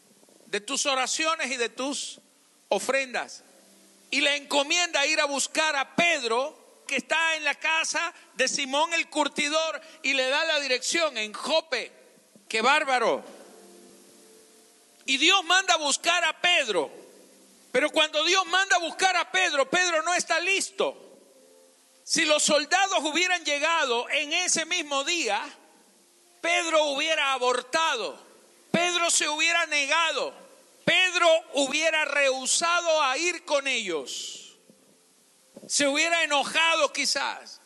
de 0.46 0.60
tus 0.60 0.86
oraciones 0.86 1.50
y 1.50 1.56
de 1.56 1.68
tus 1.68 2.20
ofrendas. 2.68 3.44
Y 4.10 4.20
le 4.20 4.36
encomienda 4.36 5.06
ir 5.06 5.20
a 5.20 5.24
buscar 5.24 5.74
a 5.76 5.96
Pedro, 5.96 6.82
que 6.86 6.96
está 6.96 7.36
en 7.36 7.44
la 7.44 7.54
casa 7.54 8.12
de 8.34 8.46
Simón 8.46 8.92
el 8.94 9.08
curtidor, 9.08 9.80
y 10.02 10.12
le 10.12 10.28
da 10.28 10.44
la 10.44 10.60
dirección 10.60 11.16
en 11.18 11.32
Jope. 11.32 11.92
Qué 12.48 12.60
bárbaro. 12.60 13.24
Y 15.06 15.16
Dios 15.18 15.44
manda 15.44 15.74
a 15.74 15.78
buscar 15.78 16.24
a 16.24 16.40
Pedro. 16.40 16.90
Pero 17.72 17.90
cuando 17.90 18.24
Dios 18.24 18.46
manda 18.46 18.76
a 18.76 18.80
buscar 18.80 19.16
a 19.16 19.30
Pedro, 19.30 19.68
Pedro 19.68 20.02
no 20.02 20.14
está 20.14 20.38
listo. 20.40 21.03
Si 22.04 22.26
los 22.26 22.42
soldados 22.42 22.98
hubieran 23.02 23.42
llegado 23.46 24.08
en 24.10 24.30
ese 24.34 24.66
mismo 24.66 25.04
día, 25.04 25.42
Pedro 26.42 26.84
hubiera 26.88 27.32
abortado, 27.32 28.22
Pedro 28.70 29.10
se 29.10 29.26
hubiera 29.26 29.64
negado, 29.66 30.34
Pedro 30.84 31.26
hubiera 31.54 32.04
rehusado 32.04 33.02
a 33.02 33.16
ir 33.16 33.46
con 33.46 33.66
ellos, 33.66 34.58
se 35.66 35.88
hubiera 35.88 36.22
enojado 36.24 36.92
quizás, 36.92 37.62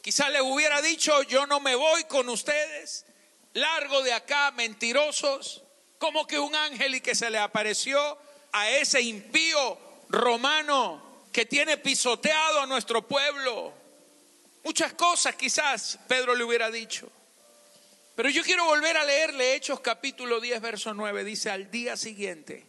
quizás 0.00 0.30
le 0.30 0.40
hubiera 0.40 0.80
dicho, 0.80 1.22
yo 1.24 1.46
no 1.46 1.60
me 1.60 1.74
voy 1.74 2.04
con 2.04 2.30
ustedes, 2.30 3.04
largo 3.52 4.00
de 4.00 4.14
acá, 4.14 4.50
mentirosos, 4.52 5.62
como 5.98 6.26
que 6.26 6.38
un 6.38 6.54
ángel 6.54 6.94
y 6.94 7.00
que 7.02 7.14
se 7.14 7.28
le 7.28 7.38
apareció 7.38 8.16
a 8.50 8.70
ese 8.70 9.02
impío 9.02 9.78
romano 10.08 11.11
que 11.32 11.46
tiene 11.46 11.78
pisoteado 11.78 12.60
a 12.60 12.66
nuestro 12.66 13.06
pueblo. 13.08 13.72
Muchas 14.62 14.92
cosas 14.92 15.34
quizás 15.34 15.98
Pedro 16.06 16.34
le 16.34 16.44
hubiera 16.44 16.70
dicho. 16.70 17.10
Pero 18.14 18.28
yo 18.28 18.42
quiero 18.42 18.66
volver 18.66 18.96
a 18.96 19.04
leerle 19.04 19.54
Hechos 19.54 19.80
capítulo 19.80 20.40
10, 20.40 20.60
verso 20.60 20.92
9. 20.92 21.24
Dice, 21.24 21.50
al 21.50 21.70
día 21.70 21.96
siguiente, 21.96 22.66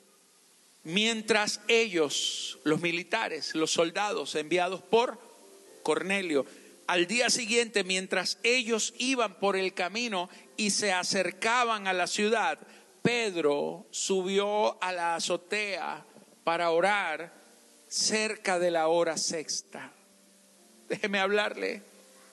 mientras 0.84 1.60
ellos, 1.67 2.60
los 2.63 2.79
militares, 2.79 3.53
los 3.53 3.72
soldados 3.72 4.34
enviados 4.36 4.82
por 4.82 5.20
Cornelio, 5.84 6.46
al 6.88 7.08
día 7.08 7.29
siguiente, 7.29 7.84
mientras 7.84 8.38
ellos 8.43 8.93
iban 8.98 9.36
por 9.39 9.58
el 9.58 9.74
camino 9.74 10.29
y 10.55 10.70
se 10.70 10.93
acercaban 10.93 11.88
a 11.88 11.93
la 11.93 12.08
ciudad, 12.08 12.58
Pedro 13.01 13.86
subió 13.91 14.82
a 14.82 14.93
la 14.93 15.15
azotea 15.15 16.05
para 16.46 16.72
orar 16.72 17.42
cerca 17.93 18.57
de 18.57 18.71
la 18.71 18.88
hora 18.88 19.17
sexta. 19.17 19.91
Déjeme 20.89 21.19
hablarle 21.19 21.83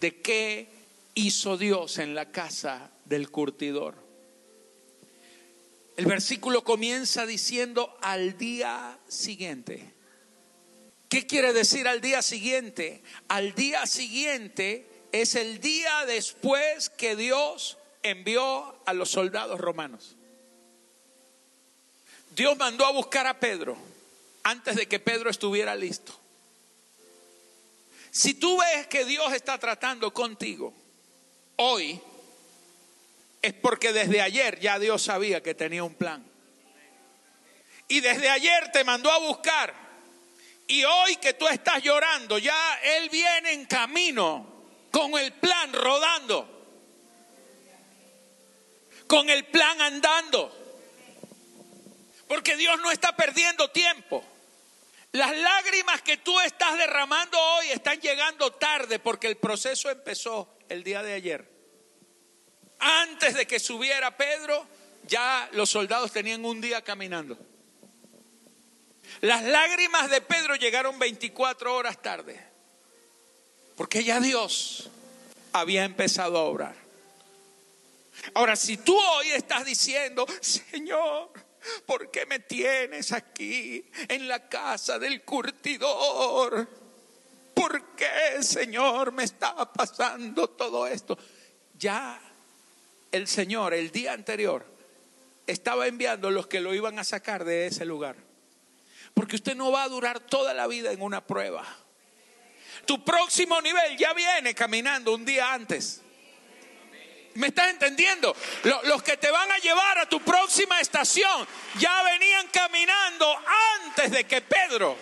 de 0.01 0.23
qué 0.23 0.69
hizo 1.15 1.59
Dios 1.59 1.99
en 1.99 2.15
la 2.15 2.33
casa 2.33 2.91
del 3.05 3.31
curtidor. 3.31 3.95
El 5.99 6.07
versículo 6.07 6.65
comienza 6.65 7.27
diciendo 7.27 7.95
al 8.01 8.39
día 8.39 8.99
siguiente. 9.07 9.93
¿Qué 11.11 11.27
quiere 11.27 11.53
decir 11.53 11.89
al 11.89 12.01
día 12.01 12.23
siguiente? 12.23 13.03
Al 13.29 13.55
día 13.55 13.85
siguiente 13.87 14.87
es 15.13 15.35
el 15.35 15.61
día 15.61 16.07
después 16.07 16.89
que 16.89 17.17
Dios 17.17 17.77
envió 18.03 18.81
a 18.87 18.95
los 18.95 19.11
soldados 19.11 19.61
romanos. 19.61 20.17
Dios 22.35 22.57
mandó 22.57 22.87
a 22.87 22.93
buscar 22.93 23.27
a 23.27 23.39
Pedro 23.39 23.90
antes 24.43 24.77
de 24.77 24.89
que 24.89 24.99
Pedro 24.99 25.31
estuviera 25.31 25.75
listo. 25.75 26.19
Si 28.11 28.35
tú 28.35 28.59
ves 28.59 28.87
que 28.89 29.05
Dios 29.05 29.33
está 29.33 29.59
tratando 29.59 30.13
contigo 30.13 30.75
hoy, 31.57 32.01
es 33.43 33.53
porque 33.55 33.93
desde 33.93 34.21
ayer 34.21 34.59
ya 34.61 34.79
Dios 34.79 35.03
sabía 35.03 35.43
que 35.43 35.55
tenía 35.55 35.85
un 35.85 35.95
plan. 35.95 36.25
Y 37.89 38.01
desde 38.01 38.29
ayer 38.29 38.71
te 38.73 38.85
mandó 38.85 39.11
a 39.11 39.19
buscar. 39.19 39.75
Y 40.67 40.85
hoy 40.85 41.17
que 41.17 41.35
tú 41.35 41.49
estás 41.49 41.83
llorando, 41.83 42.39
ya 42.39 42.79
Él 42.83 43.09
viene 43.09 43.53
en 43.53 43.67
camino 43.67 44.47
con 44.93 45.19
el 45.19 45.33
plan 45.33 45.73
rodando. 45.73 46.59
Con 49.07 49.29
el 49.29 49.45
plan 49.47 49.81
andando. 49.81 50.57
Porque 52.29 52.57
Dios 52.57 52.79
no 52.81 52.93
está 52.93 53.17
perdiendo 53.17 53.69
tiempo. 53.71 54.25
Las 55.13 55.37
lágrimas 55.37 56.03
que 56.03 56.19
tú 56.19 56.39
estás 56.41 56.79
derramando 56.79 57.37
hoy 57.39 57.71
están 57.71 58.01
llegando 58.01 58.53
tarde 58.53 59.01
porque 59.01 59.27
el 59.27 59.37
proceso 59.37 59.91
empezó 59.91 60.57
el 60.69 60.85
día 60.85 61.03
de 61.03 61.15
ayer. 61.15 61.51
Antes 62.79 63.35
de 63.35 63.47
que 63.47 63.59
subiera 63.59 64.17
Pedro, 64.17 64.67
ya 65.09 65.49
los 65.53 65.69
soldados 65.69 66.13
tenían 66.13 66.45
un 66.45 66.61
día 66.61 66.83
caminando. 66.83 67.37
Las 69.21 69.43
lágrimas 69.43 70.09
de 70.11 70.21
Pedro 70.21 70.55
llegaron 70.55 70.99
24 70.99 71.75
horas 71.75 72.01
tarde, 72.01 72.41
porque 73.77 74.05
ya 74.05 74.21
Dios 74.21 74.89
había 75.53 75.85
empezado 75.85 76.39
a 76.39 76.43
obrar. 76.43 76.77
Ahora, 78.35 78.55
si 78.55 78.77
tú 78.77 78.97
hoy 78.97 79.31
estás 79.31 79.65
diciendo, 79.65 80.25
Señor, 80.41 81.33
¿por 81.87 82.11
qué 82.11 82.27
me 82.27 82.41
tienes 82.41 83.13
aquí 83.13 83.85
en 84.09 84.29
la 84.29 84.49
casa 84.49 84.99
del 84.99 85.23
curtidor? 85.23 86.69
¿Por 87.55 87.95
qué, 87.95 88.43
Señor, 88.43 89.13
me 89.13 89.25
está 89.25 89.73
pasando 89.73 90.49
todo 90.49 90.87
esto? 90.87 91.19
Ya 91.79 92.21
el 93.13 93.27
Señor, 93.27 93.75
el 93.75 93.91
día 93.91 94.13
anterior, 94.13 94.65
estaba 95.47 95.87
enviando 95.87 96.31
los 96.31 96.47
que 96.47 96.61
lo 96.61 96.75
iban 96.75 96.99
a 96.99 97.05
sacar 97.05 97.45
de 97.45 97.67
ese 97.67 97.85
lugar. 97.85 98.17
Porque 99.15 99.37
usted 99.37 99.57
no 99.57 99.73
va 99.73 99.83
a 99.83 99.89
durar 99.89 100.21
toda 100.21 100.55
la 100.55 100.67
vida 100.67 100.93
en 100.93 101.03
una 101.03 101.27
prueba. 101.27 101.67
Tu 102.87 103.05
próximo 103.05 103.61
nivel 103.61 103.97
ya 103.97 104.15
viene 104.15 104.55
caminando 104.55 105.15
un 105.15 105.25
día 105.25 105.53
antes. 105.53 106.03
¿Me 107.35 107.49
estás 107.49 107.71
entendiendo? 107.71 108.35
Los 108.85 109.03
que 109.03 109.17
te 109.17 109.31
van 109.31 109.51
a 109.51 109.59
llevar 109.59 109.99
a 109.99 110.09
tu 110.09 110.21
próxima 110.21 110.81
estación 110.81 111.47
ya 111.79 112.03
venían 112.03 112.49
caminando 112.49 113.37
antes 113.85 114.11
de 114.11 114.25
que 114.25 114.41
Pedro 114.41 114.97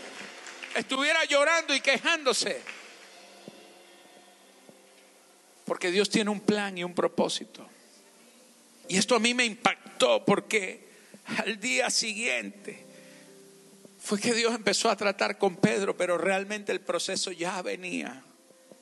estuviera 0.74 1.24
llorando 1.24 1.74
y 1.74 1.80
quejándose. 1.80 2.62
Porque 5.64 5.90
Dios 5.90 6.10
tiene 6.10 6.30
un 6.30 6.40
plan 6.40 6.76
y 6.76 6.84
un 6.84 6.94
propósito. 6.94 7.68
Y 8.88 8.96
esto 8.96 9.14
a 9.14 9.18
mí 9.18 9.34
me 9.34 9.44
impactó 9.44 10.24
porque 10.24 10.88
al 11.38 11.60
día 11.60 11.90
siguiente 11.90 12.86
fue 14.00 14.20
que 14.20 14.32
Dios 14.32 14.54
empezó 14.54 14.90
a 14.90 14.96
tratar 14.96 15.38
con 15.38 15.56
Pedro, 15.56 15.96
pero 15.96 16.16
realmente 16.16 16.72
el 16.72 16.80
proceso 16.80 17.32
ya 17.32 17.60
venía. 17.62 18.24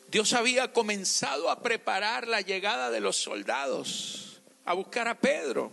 Dios 0.09 0.33
había 0.33 0.73
comenzado 0.73 1.51
a 1.51 1.63
preparar 1.63 2.29
la 2.29 2.41
llegada 2.41 2.91
de 2.91 3.01
los 3.01 3.17
soldados, 3.17 4.41
a 4.65 4.75
buscar 4.75 5.09
a 5.09 5.19
Pedro. 5.19 5.73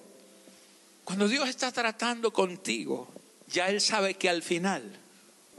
Cuando 1.04 1.28
Dios 1.28 1.50
está 1.50 1.72
tratando 1.72 2.32
contigo, 2.32 3.08
ya 3.48 3.70
Él 3.70 3.82
sabe 3.82 4.16
que 4.16 4.30
al 4.30 4.42
final 4.42 5.00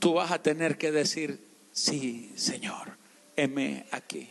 tú 0.00 0.14
vas 0.14 0.32
a 0.32 0.42
tener 0.42 0.76
que 0.76 0.90
decir, 0.90 1.40
sí, 1.72 2.32
Señor, 2.36 2.96
heme 3.36 3.86
aquí. 3.90 4.30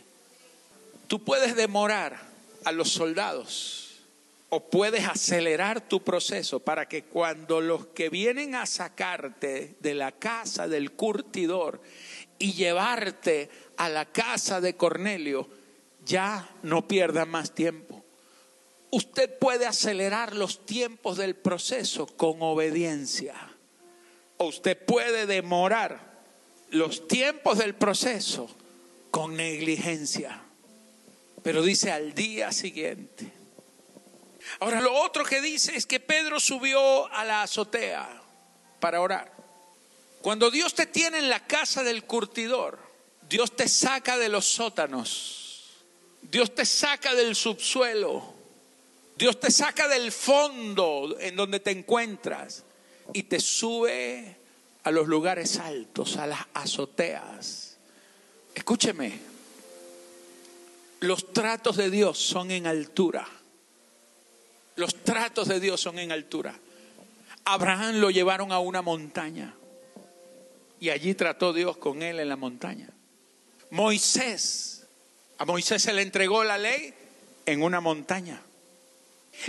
Tú 1.08 1.24
puedes 1.24 1.56
demorar 1.56 2.20
a 2.64 2.72
los 2.72 2.90
soldados 2.90 3.84
o 4.50 4.60
puedes 4.60 5.06
acelerar 5.06 5.80
tu 5.80 6.02
proceso 6.02 6.60
para 6.60 6.86
que 6.86 7.04
cuando 7.04 7.60
los 7.60 7.86
que 7.86 8.08
vienen 8.08 8.54
a 8.54 8.66
sacarte 8.66 9.76
de 9.80 9.94
la 9.94 10.12
casa 10.12 10.68
del 10.68 10.92
curtidor 10.92 11.80
y 12.38 12.52
llevarte 12.52 13.50
a 13.76 13.88
la 13.88 14.06
casa 14.06 14.60
de 14.60 14.76
Cornelio, 14.76 15.48
ya 16.04 16.48
no 16.62 16.86
pierda 16.86 17.24
más 17.24 17.54
tiempo. 17.54 18.04
Usted 18.90 19.38
puede 19.38 19.66
acelerar 19.66 20.34
los 20.34 20.64
tiempos 20.66 21.16
del 21.16 21.34
proceso 21.34 22.06
con 22.06 22.36
obediencia. 22.40 23.34
O 24.36 24.46
usted 24.46 24.78
puede 24.84 25.26
demorar 25.26 26.14
los 26.70 27.08
tiempos 27.08 27.58
del 27.58 27.74
proceso 27.74 28.48
con 29.10 29.36
negligencia. 29.36 30.42
Pero 31.42 31.62
dice 31.62 31.92
al 31.92 32.14
día 32.14 32.52
siguiente 32.52 33.44
Ahora, 34.60 34.80
lo 34.80 34.94
otro 34.94 35.24
que 35.24 35.40
dice 35.40 35.76
es 35.76 35.86
que 35.86 36.00
Pedro 36.00 36.38
subió 36.40 37.06
a 37.12 37.24
la 37.24 37.42
azotea 37.42 38.22
para 38.80 39.00
orar. 39.00 39.32
Cuando 40.22 40.50
Dios 40.50 40.74
te 40.74 40.86
tiene 40.86 41.18
en 41.18 41.30
la 41.30 41.46
casa 41.46 41.82
del 41.82 42.04
curtidor, 42.04 42.78
Dios 43.28 43.56
te 43.56 43.68
saca 43.68 44.18
de 44.18 44.28
los 44.28 44.44
sótanos, 44.44 45.72
Dios 46.22 46.54
te 46.54 46.64
saca 46.64 47.14
del 47.14 47.34
subsuelo, 47.34 48.34
Dios 49.16 49.38
te 49.40 49.50
saca 49.50 49.88
del 49.88 50.12
fondo 50.12 51.16
en 51.20 51.36
donde 51.36 51.60
te 51.60 51.70
encuentras 51.70 52.64
y 53.12 53.24
te 53.24 53.40
sube 53.40 54.36
a 54.82 54.90
los 54.90 55.08
lugares 55.08 55.58
altos, 55.58 56.16
a 56.16 56.26
las 56.26 56.40
azoteas. 56.52 57.76
Escúcheme, 58.54 59.18
los 61.00 61.32
tratos 61.32 61.76
de 61.76 61.90
Dios 61.90 62.18
son 62.18 62.50
en 62.50 62.66
altura. 62.66 63.26
Los 64.76 65.02
tratos 65.04 65.48
de 65.48 65.60
Dios 65.60 65.80
son 65.80 65.98
en 65.98 66.12
altura. 66.12 66.58
Abraham 67.44 67.96
lo 67.96 68.10
llevaron 68.10 68.52
a 68.52 68.58
una 68.58 68.82
montaña 68.82 69.54
y 70.80 70.90
allí 70.90 71.14
trató 71.14 71.52
Dios 71.52 71.76
con 71.76 72.02
él 72.02 72.20
en 72.20 72.28
la 72.28 72.36
montaña. 72.36 72.88
Moisés, 73.74 74.84
a 75.36 75.44
Moisés 75.44 75.82
se 75.82 75.92
le 75.92 76.02
entregó 76.02 76.44
la 76.44 76.58
ley 76.58 76.94
en 77.44 77.60
una 77.60 77.80
montaña. 77.80 78.40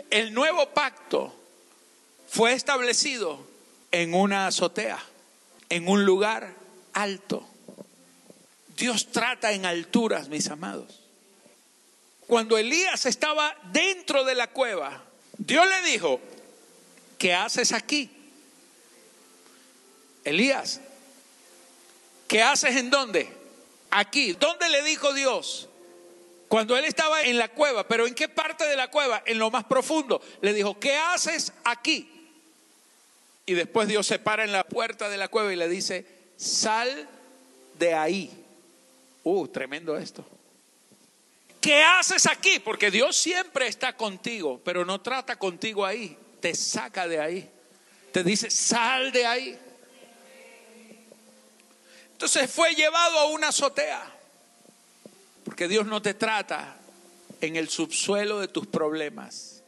El 0.10 0.34
nuevo 0.34 0.72
pacto 0.72 1.32
fue 2.28 2.54
establecido 2.54 3.46
en 3.92 4.16
una 4.16 4.48
azotea, 4.48 4.98
en 5.70 5.88
un 5.88 6.06
lugar 6.06 6.56
alto. 6.94 7.48
Dios 8.76 9.12
trata 9.12 9.52
en 9.52 9.64
alturas, 9.64 10.28
mis 10.28 10.50
amados. 10.50 11.02
Cuando 12.26 12.58
Elías 12.58 13.06
estaba 13.06 13.56
dentro 13.72 14.24
de 14.24 14.34
la 14.34 14.48
cueva, 14.48 15.04
Dios 15.38 15.68
le 15.68 15.92
dijo, 15.92 16.20
¿qué 17.20 17.36
haces 17.36 17.74
aquí? 17.74 18.10
Elías, 20.24 20.82
¿qué 22.28 22.42
haces 22.42 22.76
en 22.76 22.90
dónde? 22.90 23.35
Aquí. 23.98 24.34
¿Dónde 24.34 24.70
le 24.70 24.84
dijo 24.84 25.14
Dios? 25.14 25.70
Cuando 26.48 26.78
él 26.78 26.86
estaba 26.86 27.24
en 27.24 27.38
la 27.38 27.48
cueva, 27.50 27.88
pero 27.88 28.08
¿en 28.08 28.14
qué 28.14 28.30
parte 28.30 28.66
de 28.66 28.76
la 28.76 28.90
cueva? 28.90 29.24
En 29.26 29.40
lo 29.40 29.50
más 29.50 29.66
profundo. 29.66 30.22
Le 30.42 30.54
dijo, 30.54 30.80
¿qué 30.80 30.96
haces 30.96 31.54
aquí? 31.64 32.12
Y 33.46 33.54
después 33.54 33.88
Dios 33.88 34.06
se 34.08 34.20
para 34.20 34.44
en 34.44 34.52
la 34.52 34.64
puerta 34.64 35.10
de 35.10 35.18
la 35.18 35.28
cueva 35.28 35.54
y 35.54 35.56
le 35.56 35.68
dice, 35.68 36.06
sal 36.38 37.08
de 37.80 37.94
ahí. 37.94 38.32
Uh, 39.24 39.48
tremendo 39.48 39.98
esto. 39.98 40.26
¿qué 41.66 41.82
haces 41.82 42.28
aquí? 42.28 42.60
Porque 42.60 42.92
Dios 42.92 43.18
siempre 43.18 43.66
está 43.66 43.98
contigo, 43.98 44.62
pero 44.64 44.86
no 44.86 45.02
trata 45.02 45.36
contigo 45.36 45.84
ahí, 45.84 46.16
te 46.40 46.54
saca 46.54 47.08
de 47.08 47.20
ahí, 47.20 47.50
te 48.12 48.24
dice, 48.24 48.52
sal 48.52 49.12
de 49.12 49.26
ahí. 49.26 49.60
Entonces 52.16 52.50
fue 52.50 52.74
llevado 52.76 53.20
a 53.20 53.26
una 53.26 53.50
azotea, 53.50 54.02
porque 55.44 55.68
Dios 55.68 55.86
no 55.86 56.02
te 56.02 56.14
trata 56.14 56.78
en 57.42 57.58
el 57.58 57.68
subsuelo 57.68 58.40
de 58.40 58.48
tus 58.48 58.68
problemas, 58.68 59.62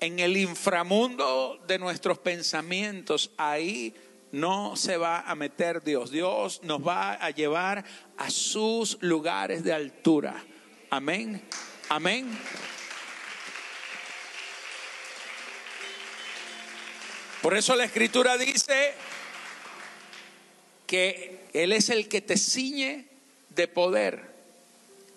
en 0.00 0.18
el 0.18 0.36
inframundo 0.36 1.62
de 1.68 1.78
nuestros 1.78 2.18
pensamientos, 2.18 3.30
ahí 3.36 3.94
no 4.32 4.74
se 4.74 4.96
va 4.96 5.20
a 5.20 5.36
meter 5.36 5.84
Dios. 5.84 6.10
Dios 6.10 6.64
nos 6.64 6.84
va 6.84 7.12
a 7.12 7.30
llevar 7.30 7.84
a 8.16 8.28
sus 8.28 9.00
lugares 9.00 9.62
de 9.62 9.72
altura. 9.72 10.42
Amén. 10.90 11.46
Amén. 11.90 12.36
Por 17.40 17.56
eso 17.56 17.76
la 17.76 17.84
escritura 17.84 18.36
dice 18.36 18.94
que 20.92 21.48
Él 21.54 21.72
es 21.72 21.88
el 21.88 22.06
que 22.06 22.20
te 22.20 22.36
ciñe 22.36 23.06
de 23.48 23.66
poder, 23.66 24.30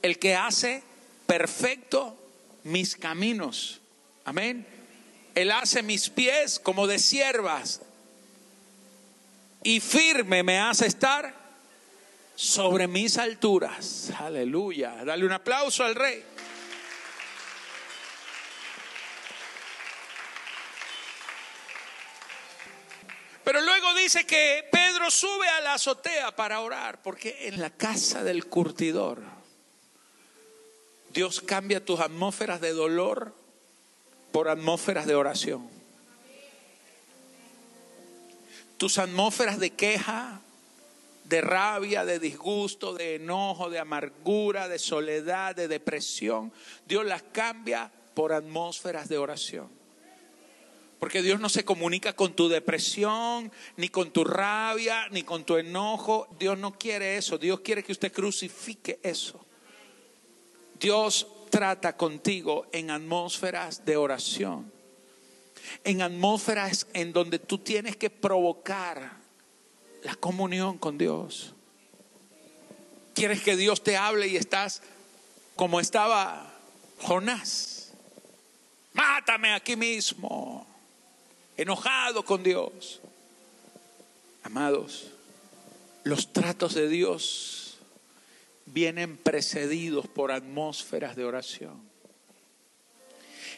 el 0.02 0.20
que 0.20 0.34
hace 0.34 0.82
perfecto 1.28 2.18
mis 2.64 2.96
caminos. 2.96 3.82
Amén. 4.24 4.66
Él 5.36 5.52
hace 5.52 5.84
mis 5.84 6.10
pies 6.10 6.60
como 6.60 6.88
de 6.88 6.98
siervas 6.98 7.82
y 9.64 9.82
firme 9.82 10.44
me 10.44 10.60
hace 10.60 10.88
estar 10.88 11.36
sobre 12.38 12.88
mis 12.88 13.18
alturas. 13.18 14.14
Aleluya. 14.18 15.04
Dale 15.04 15.26
un 15.26 15.34
aplauso 15.34 15.84
al 15.84 15.96
rey. 15.96 16.24
Pero 23.46 23.62
luego 23.62 23.94
dice 23.94 24.26
que 24.26 24.68
Pedro 24.72 25.12
sube 25.12 25.48
a 25.48 25.62
la 25.62 25.76
azotea 25.76 26.36
para 26.36 26.62
orar, 26.62 27.02
porque 27.04 27.48
en 27.48 27.62
la 27.62 27.70
casa 27.70 28.24
del 28.24 28.48
curtidor 28.48 29.22
Dios 31.14 31.42
cambia 31.42 31.86
tus 31.86 32.00
atmósferas 32.00 32.60
de 32.60 32.74
dolor 32.74 33.34
por 34.32 34.50
atmósferas 34.50 35.06
de 35.06 35.16
oración. 35.16 35.70
Tus 38.78 38.98
atmósferas 38.98 39.60
de 39.60 39.70
queja 39.70 40.42
de 41.26 41.42
rabia, 41.42 42.04
de 42.04 42.20
disgusto, 42.20 42.94
de 42.94 43.16
enojo, 43.16 43.70
de 43.70 43.80
amargura, 43.80 44.68
de 44.68 44.80
soledad, 44.80 45.56
de 45.56 45.68
depresión. 45.68 46.52
Dios 46.88 47.06
las 47.06 47.22
cambia 47.22 47.92
por 48.14 48.34
atmósferas 48.34 49.08
de 49.08 49.18
oración. 49.18 49.75
Porque 51.06 51.22
Dios 51.22 51.40
no 51.40 51.50
se 51.50 51.64
comunica 51.64 52.14
con 52.14 52.34
tu 52.34 52.50
depresión, 52.50 53.52
ni 53.78 53.90
con 53.90 54.10
tu 54.10 54.24
rabia, 54.24 55.08
ni 55.12 55.22
con 55.22 55.44
tu 55.44 55.56
enojo. 55.58 56.28
Dios 56.40 56.58
no 56.58 56.80
quiere 56.80 57.16
eso. 57.16 57.38
Dios 57.38 57.60
quiere 57.60 57.84
que 57.84 57.92
usted 57.92 58.12
crucifique 58.12 59.00
eso. 59.04 59.46
Dios 60.80 61.28
trata 61.52 61.96
contigo 61.96 62.66
en 62.72 62.90
atmósferas 62.90 63.86
de 63.86 63.98
oración. 63.98 64.74
En 65.84 66.02
atmósferas 66.02 66.88
en 66.94 67.14
donde 67.14 67.38
tú 67.38 67.60
tienes 67.60 67.96
que 67.98 68.10
provocar 68.10 69.12
la 70.02 70.16
comunión 70.16 70.80
con 70.80 70.98
Dios. 70.98 71.54
Quieres 73.14 73.44
que 73.44 73.56
Dios 73.56 73.84
te 73.84 73.96
hable 73.96 74.28
y 74.28 74.38
estás 74.38 74.82
como 75.56 75.80
estaba 75.80 76.52
Jonás. 76.98 77.94
Mátame 78.94 79.54
aquí 79.54 79.76
mismo 79.76 80.66
enojado 81.58 82.24
con 82.24 82.44
Dios. 82.44 83.02
Amados, 84.44 85.12
los 86.04 86.32
tratos 86.34 86.76
de 86.76 86.88
Dios 86.88 87.78
vienen 88.66 89.18
precedidos 89.18 90.08
por 90.08 90.32
atmósferas 90.32 91.16
de 91.16 91.26
oración. 91.26 91.82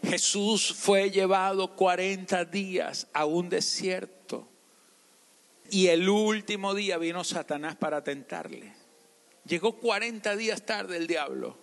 Jesús 0.03 0.73
fue 0.73 1.09
llevado 1.09 1.75
40 1.75 2.45
días 2.45 3.07
a 3.13 3.25
un 3.25 3.49
desierto 3.49 4.47
y 5.69 5.87
el 5.87 6.07
último 6.07 6.73
día 6.73 6.97
vino 6.97 7.23
Satanás 7.23 7.75
para 7.75 8.03
tentarle. 8.03 8.73
Llegó 9.45 9.77
40 9.77 10.35
días 10.35 10.65
tarde 10.65 10.97
el 10.97 11.07
diablo. 11.07 11.57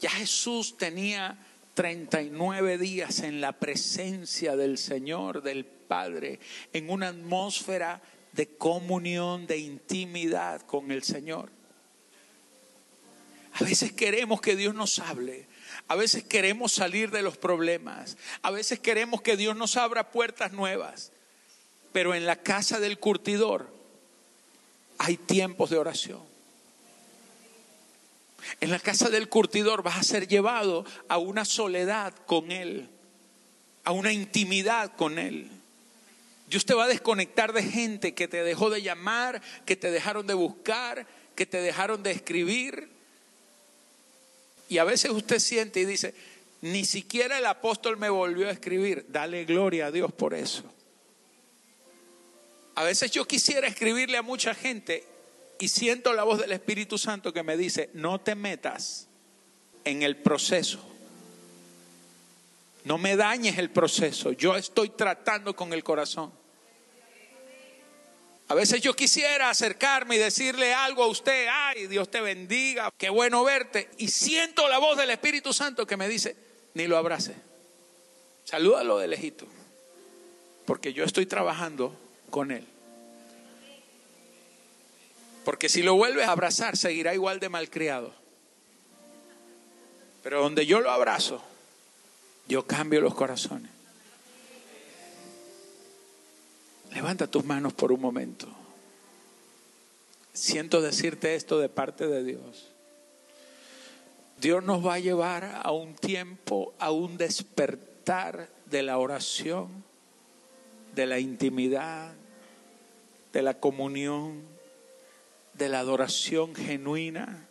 Ya 0.00 0.10
Jesús 0.10 0.76
tenía 0.76 1.38
39 1.78 2.76
días 2.76 3.20
en 3.20 3.40
la 3.40 3.52
presencia 3.52 4.56
del 4.56 4.78
Señor, 4.78 5.42
del 5.44 5.64
Padre, 5.64 6.40
en 6.72 6.90
una 6.90 7.06
atmósfera 7.10 8.02
de 8.32 8.48
comunión, 8.48 9.46
de 9.46 9.58
intimidad 9.58 10.62
con 10.62 10.90
el 10.90 11.04
Señor. 11.04 11.50
A 13.52 13.62
veces 13.62 13.92
queremos 13.92 14.40
que 14.40 14.56
Dios 14.56 14.74
nos 14.74 14.98
hable, 14.98 15.46
a 15.86 15.94
veces 15.94 16.24
queremos 16.24 16.72
salir 16.72 17.12
de 17.12 17.22
los 17.22 17.36
problemas, 17.36 18.16
a 18.42 18.50
veces 18.50 18.80
queremos 18.80 19.22
que 19.22 19.36
Dios 19.36 19.54
nos 19.54 19.76
abra 19.76 20.10
puertas 20.10 20.50
nuevas, 20.50 21.12
pero 21.92 22.12
en 22.12 22.26
la 22.26 22.42
casa 22.42 22.80
del 22.80 22.98
curtidor 22.98 23.72
hay 24.98 25.16
tiempos 25.16 25.70
de 25.70 25.78
oración. 25.78 26.27
En 28.60 28.70
la 28.70 28.78
casa 28.78 29.08
del 29.08 29.28
curtidor 29.28 29.82
vas 29.82 29.98
a 29.98 30.02
ser 30.02 30.26
llevado 30.26 30.84
a 31.08 31.18
una 31.18 31.44
soledad 31.44 32.12
con 32.26 32.50
Él, 32.50 32.88
a 33.84 33.92
una 33.92 34.12
intimidad 34.12 34.96
con 34.96 35.18
Él. 35.18 35.48
Dios 36.48 36.64
te 36.64 36.74
va 36.74 36.84
a 36.84 36.88
desconectar 36.88 37.52
de 37.52 37.62
gente 37.62 38.14
que 38.14 38.26
te 38.26 38.42
dejó 38.42 38.70
de 38.70 38.82
llamar, 38.82 39.42
que 39.66 39.76
te 39.76 39.90
dejaron 39.90 40.26
de 40.26 40.34
buscar, 40.34 41.06
que 41.36 41.46
te 41.46 41.60
dejaron 41.60 42.02
de 42.02 42.10
escribir. 42.10 42.88
Y 44.68 44.78
a 44.78 44.84
veces 44.84 45.10
usted 45.12 45.38
siente 45.38 45.80
y 45.80 45.84
dice, 45.84 46.14
ni 46.62 46.84
siquiera 46.84 47.38
el 47.38 47.46
apóstol 47.46 47.96
me 47.96 48.08
volvió 48.08 48.48
a 48.48 48.50
escribir. 48.50 49.06
Dale 49.08 49.44
gloria 49.44 49.86
a 49.86 49.90
Dios 49.92 50.12
por 50.12 50.34
eso. 50.34 50.64
A 52.74 52.82
veces 52.82 53.10
yo 53.10 53.26
quisiera 53.26 53.68
escribirle 53.68 54.16
a 54.16 54.22
mucha 54.22 54.54
gente 54.54 55.04
y 55.58 55.68
siento 55.68 56.12
la 56.12 56.24
voz 56.24 56.38
del 56.38 56.52
Espíritu 56.52 56.98
Santo 56.98 57.32
que 57.32 57.42
me 57.42 57.56
dice, 57.56 57.90
no 57.94 58.20
te 58.20 58.34
metas 58.34 59.08
en 59.84 60.02
el 60.02 60.16
proceso. 60.16 60.78
No 62.84 62.96
me 62.98 63.16
dañes 63.16 63.58
el 63.58 63.70
proceso. 63.70 64.32
Yo 64.32 64.56
estoy 64.56 64.90
tratando 64.90 65.54
con 65.54 65.72
el 65.72 65.82
corazón. 65.82 66.32
A 68.48 68.54
veces 68.54 68.80
yo 68.80 68.96
quisiera 68.96 69.50
acercarme 69.50 70.16
y 70.16 70.18
decirle 70.18 70.72
algo 70.72 71.02
a 71.02 71.06
usted, 71.06 71.48
ay, 71.50 71.86
Dios 71.86 72.10
te 72.10 72.22
bendiga, 72.22 72.90
qué 72.96 73.10
bueno 73.10 73.44
verte. 73.44 73.90
Y 73.98 74.08
siento 74.08 74.68
la 74.68 74.78
voz 74.78 74.96
del 74.96 75.10
Espíritu 75.10 75.52
Santo 75.52 75.86
que 75.86 75.98
me 75.98 76.08
dice, 76.08 76.34
ni 76.72 76.86
lo 76.86 76.96
abrace. 76.96 77.34
Salúdalo 78.44 78.96
de 78.98 79.08
lejito, 79.08 79.46
porque 80.64 80.94
yo 80.94 81.04
estoy 81.04 81.26
trabajando 81.26 81.94
con 82.30 82.50
él. 82.50 82.66
Porque 85.48 85.70
si 85.70 85.82
lo 85.82 85.94
vuelves 85.94 86.28
a 86.28 86.32
abrazar, 86.32 86.76
seguirá 86.76 87.14
igual 87.14 87.40
de 87.40 87.48
malcriado. 87.48 88.12
Pero 90.22 90.42
donde 90.42 90.66
yo 90.66 90.80
lo 90.80 90.90
abrazo, 90.90 91.42
yo 92.48 92.66
cambio 92.66 93.00
los 93.00 93.14
corazones. 93.14 93.70
Levanta 96.92 97.28
tus 97.28 97.46
manos 97.46 97.72
por 97.72 97.92
un 97.92 98.00
momento. 98.02 98.46
Siento 100.34 100.82
decirte 100.82 101.34
esto 101.34 101.58
de 101.58 101.70
parte 101.70 102.06
de 102.06 102.24
Dios. 102.24 102.68
Dios 104.42 104.62
nos 104.62 104.86
va 104.86 104.92
a 104.96 104.98
llevar 104.98 105.62
a 105.64 105.72
un 105.72 105.94
tiempo, 105.94 106.74
a 106.78 106.90
un 106.90 107.16
despertar 107.16 108.50
de 108.66 108.82
la 108.82 108.98
oración, 108.98 109.82
de 110.94 111.06
la 111.06 111.18
intimidad, 111.18 112.12
de 113.32 113.40
la 113.40 113.54
comunión 113.54 114.57
de 115.58 115.68
la 115.68 115.80
adoración 115.80 116.54
genuina 116.54 117.48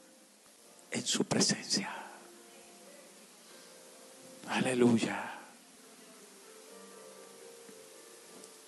en 0.92 1.06
su 1.06 1.26
presencia. 1.26 1.94
Aleluya. 4.48 5.34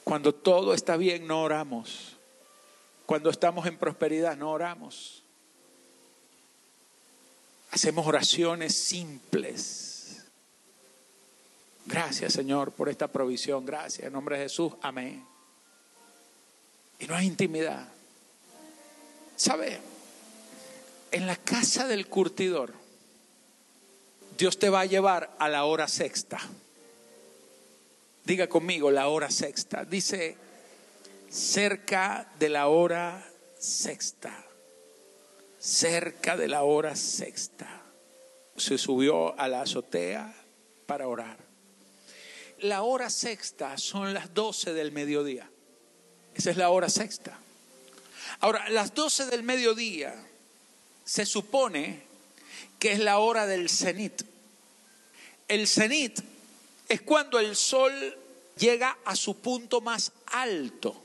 Cuando 0.04 0.36
todo 0.36 0.74
está 0.74 0.98
bien, 0.98 1.26
no 1.26 1.42
oramos. 1.42 2.18
Cuando 3.06 3.30
estamos 3.30 3.66
en 3.66 3.78
prosperidad, 3.78 4.36
no 4.36 4.52
oramos. 4.52 5.24
Hacemos 7.72 8.06
oraciones 8.06 8.76
simples. 8.76 10.26
Gracias, 11.86 12.34
Señor, 12.34 12.72
por 12.72 12.90
esta 12.90 13.08
provisión. 13.08 13.66
Gracias. 13.66 14.06
En 14.06 14.14
nombre 14.14 14.38
de 14.38 14.44
Jesús. 14.44 14.74
Amén. 14.82 15.26
Y 17.00 17.08
no 17.08 17.16
hay 17.16 17.28
intimidad. 17.28 17.88
¿Sabe? 19.40 19.80
En 21.12 21.26
la 21.26 21.38
casa 21.38 21.88
del 21.88 22.08
curtidor, 22.08 22.74
Dios 24.38 24.60
te 24.60 24.70
va 24.70 24.82
a 24.82 24.86
llevar 24.86 25.34
a 25.40 25.48
la 25.48 25.64
hora 25.64 25.88
sexta. 25.88 26.42
Diga 28.26 28.50
conmigo, 28.50 28.92
la 28.92 29.08
hora 29.08 29.32
sexta. 29.32 29.86
Dice, 29.86 30.36
cerca 31.30 32.30
de 32.38 32.50
la 32.50 32.68
hora 32.68 33.26
sexta. 33.58 34.44
Cerca 35.58 36.36
de 36.36 36.50
la 36.50 36.64
hora 36.64 36.98
sexta. 36.98 37.82
Se 38.58 38.78
subió 38.78 39.40
a 39.40 39.48
la 39.48 39.62
azotea 39.62 40.36
para 40.86 41.08
orar. 41.08 41.38
La 42.58 42.82
hora 42.82 43.10
sexta 43.10 43.78
son 43.78 44.14
las 44.14 44.34
doce 44.34 44.74
del 44.74 44.92
mediodía. 44.92 45.50
Esa 46.36 46.52
es 46.52 46.58
la 46.58 46.72
hora 46.72 46.90
sexta. 46.90 47.40
Ahora, 48.42 48.70
las 48.70 48.94
12 48.94 49.26
del 49.26 49.44
mediodía 49.44 50.16
se 51.04 51.26
supone 51.26 52.02
que 52.80 52.94
es 52.94 53.00
la 53.00 53.20
hora 53.20 53.46
del 53.46 53.70
cenit. 53.70 54.24
El 55.48 55.68
cenit 55.68 56.20
es 56.88 57.02
cuando 57.02 57.40
el 57.40 57.56
sol 57.56 58.18
llega 58.58 58.98
a 59.04 59.16
su 59.16 59.38
punto 59.40 59.82
más 59.82 60.12
alto. 60.28 61.02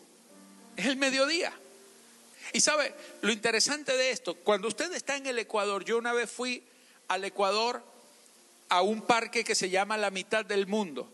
Es 0.77 0.87
el 0.87 0.97
mediodía. 0.97 1.53
Y 2.53 2.61
sabe, 2.61 2.95
lo 3.23 3.33
interesante 3.33 3.97
de 3.97 4.11
esto, 4.11 4.35
cuando 4.37 4.69
usted 4.69 4.93
está 4.93 5.17
en 5.17 5.27
el 5.27 5.39
Ecuador, 5.39 5.85
yo 5.85 5.99
una 5.99 6.13
vez 6.13 6.31
fui 6.31 6.63
al 7.09 7.25
Ecuador 7.25 7.83
a 8.69 8.83
un 8.83 9.03
parque 9.03 9.43
que 9.43 9.55
se 9.55 9.71
llama 9.71 9.97
La 9.97 10.11
mitad 10.11 10.45
del 10.45 10.67
mundo. 10.67 11.11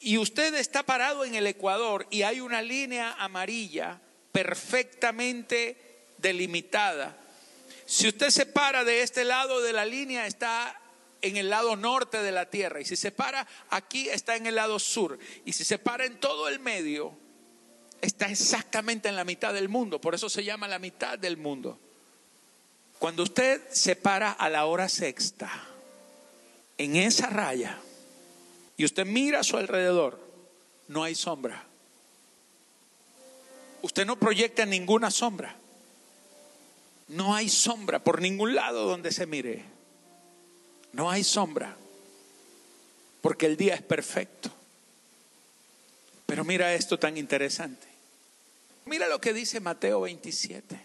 Y 0.00 0.18
usted 0.18 0.54
está 0.54 0.82
parado 0.82 1.24
en 1.24 1.34
el 1.34 1.46
Ecuador 1.46 2.06
y 2.10 2.22
hay 2.22 2.40
una 2.40 2.60
línea 2.62 3.14
amarilla 3.18 4.00
perfectamente 4.38 5.76
delimitada. 6.18 7.16
Si 7.86 8.06
usted 8.06 8.30
se 8.30 8.46
para 8.46 8.84
de 8.84 9.02
este 9.02 9.24
lado 9.24 9.60
de 9.62 9.72
la 9.72 9.84
línea, 9.84 10.28
está 10.28 10.80
en 11.22 11.36
el 11.36 11.50
lado 11.50 11.74
norte 11.74 12.22
de 12.22 12.30
la 12.30 12.48
tierra. 12.48 12.80
Y 12.80 12.84
si 12.84 12.94
se 12.94 13.10
para 13.10 13.48
aquí, 13.68 14.08
está 14.08 14.36
en 14.36 14.46
el 14.46 14.54
lado 14.54 14.78
sur. 14.78 15.18
Y 15.44 15.54
si 15.54 15.64
se 15.64 15.78
para 15.78 16.04
en 16.04 16.20
todo 16.20 16.48
el 16.48 16.60
medio, 16.60 17.18
está 18.00 18.30
exactamente 18.30 19.08
en 19.08 19.16
la 19.16 19.24
mitad 19.24 19.52
del 19.52 19.68
mundo. 19.68 20.00
Por 20.00 20.14
eso 20.14 20.28
se 20.28 20.44
llama 20.44 20.68
la 20.68 20.78
mitad 20.78 21.18
del 21.18 21.36
mundo. 21.36 21.76
Cuando 23.00 23.24
usted 23.24 23.60
se 23.72 23.96
para 23.96 24.30
a 24.30 24.48
la 24.48 24.66
hora 24.66 24.88
sexta, 24.88 25.50
en 26.76 26.94
esa 26.94 27.26
raya, 27.26 27.76
y 28.76 28.84
usted 28.84 29.04
mira 29.04 29.40
a 29.40 29.44
su 29.44 29.56
alrededor, 29.56 30.20
no 30.86 31.02
hay 31.02 31.16
sombra. 31.16 31.67
Usted 33.82 34.06
no 34.06 34.18
proyecta 34.18 34.66
ninguna 34.66 35.10
sombra. 35.10 35.56
No 37.08 37.34
hay 37.34 37.48
sombra 37.48 38.02
por 38.02 38.20
ningún 38.20 38.54
lado 38.54 38.86
donde 38.86 39.12
se 39.12 39.26
mire. 39.26 39.64
No 40.92 41.10
hay 41.10 41.24
sombra. 41.24 41.76
porque 43.20 43.46
el 43.46 43.56
día 43.56 43.74
es 43.74 43.82
perfecto. 43.82 44.50
Pero 46.26 46.44
mira 46.44 46.74
esto 46.74 46.98
tan 46.98 47.16
interesante. 47.16 47.86
Mira 48.84 49.08
lo 49.08 49.20
que 49.20 49.32
dice 49.32 49.60
Mateo 49.60 50.02
27, 50.02 50.80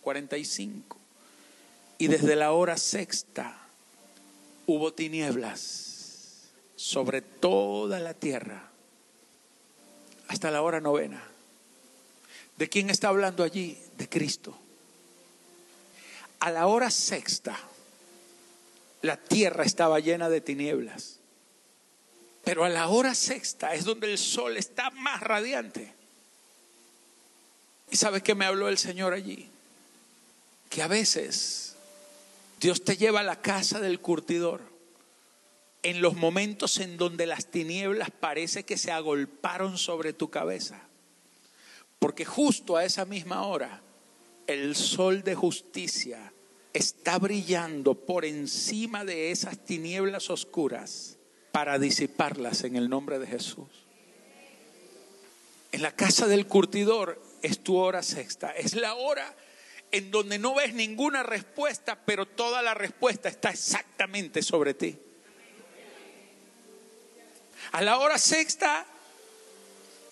45. 0.00 0.96
Y 1.98 2.06
desde 2.08 2.36
la 2.36 2.52
hora 2.52 2.76
sexta 2.76 3.58
hubo 4.66 4.92
tinieblas 4.92 6.44
sobre 6.76 7.22
toda 7.22 8.00
la 8.00 8.14
tierra 8.14 8.70
hasta 10.28 10.50
la 10.50 10.62
hora 10.62 10.80
novena. 10.80 11.22
¿De 12.56 12.68
quién 12.68 12.90
está 12.90 13.08
hablando 13.08 13.42
allí? 13.42 13.78
De 13.96 14.08
Cristo. 14.08 14.56
A 16.40 16.50
la 16.50 16.66
hora 16.66 16.90
sexta, 16.90 17.58
la 19.02 19.16
tierra 19.16 19.64
estaba 19.64 20.00
llena 20.00 20.28
de 20.28 20.40
tinieblas. 20.40 21.18
Pero 22.44 22.64
a 22.64 22.68
la 22.68 22.88
hora 22.88 23.14
sexta 23.14 23.74
es 23.74 23.84
donde 23.84 24.10
el 24.10 24.18
sol 24.18 24.56
está 24.56 24.90
más 24.90 25.20
radiante. 25.20 25.92
¿Y 27.90 27.96
sabes 27.96 28.22
qué 28.22 28.34
me 28.34 28.44
habló 28.44 28.68
el 28.68 28.78
Señor 28.78 29.12
allí? 29.12 29.48
Que 30.70 30.82
a 30.82 30.86
veces 30.86 31.74
Dios 32.60 32.84
te 32.84 32.96
lleva 32.96 33.20
a 33.20 33.24
la 33.24 33.40
casa 33.40 33.80
del 33.80 34.00
curtidor 34.00 34.60
en 35.82 36.00
los 36.00 36.14
momentos 36.14 36.78
en 36.78 36.96
donde 36.96 37.26
las 37.26 37.46
tinieblas 37.46 38.10
parece 38.10 38.64
que 38.64 38.76
se 38.76 38.90
agolparon 38.90 39.78
sobre 39.78 40.12
tu 40.12 40.30
cabeza. 40.30 40.85
Porque 41.98 42.24
justo 42.24 42.76
a 42.76 42.84
esa 42.84 43.04
misma 43.04 43.46
hora 43.46 43.82
el 44.46 44.76
sol 44.76 45.22
de 45.22 45.34
justicia 45.34 46.32
está 46.72 47.18
brillando 47.18 47.94
por 47.94 48.24
encima 48.24 49.04
de 49.04 49.30
esas 49.30 49.64
tinieblas 49.64 50.30
oscuras 50.30 51.16
para 51.52 51.78
disiparlas 51.78 52.64
en 52.64 52.76
el 52.76 52.88
nombre 52.88 53.18
de 53.18 53.26
Jesús. 53.26 53.68
En 55.72 55.82
la 55.82 55.92
casa 55.92 56.26
del 56.26 56.46
curtidor 56.46 57.20
es 57.42 57.60
tu 57.60 57.76
hora 57.76 58.02
sexta, 58.02 58.52
es 58.52 58.74
la 58.74 58.94
hora 58.94 59.34
en 59.90 60.10
donde 60.10 60.38
no 60.38 60.54
ves 60.54 60.74
ninguna 60.74 61.22
respuesta, 61.22 61.98
pero 62.04 62.26
toda 62.26 62.62
la 62.62 62.74
respuesta 62.74 63.28
está 63.28 63.50
exactamente 63.50 64.42
sobre 64.42 64.74
ti. 64.74 64.98
A 67.72 67.82
la 67.82 67.98
hora 67.98 68.18
sexta 68.18 68.86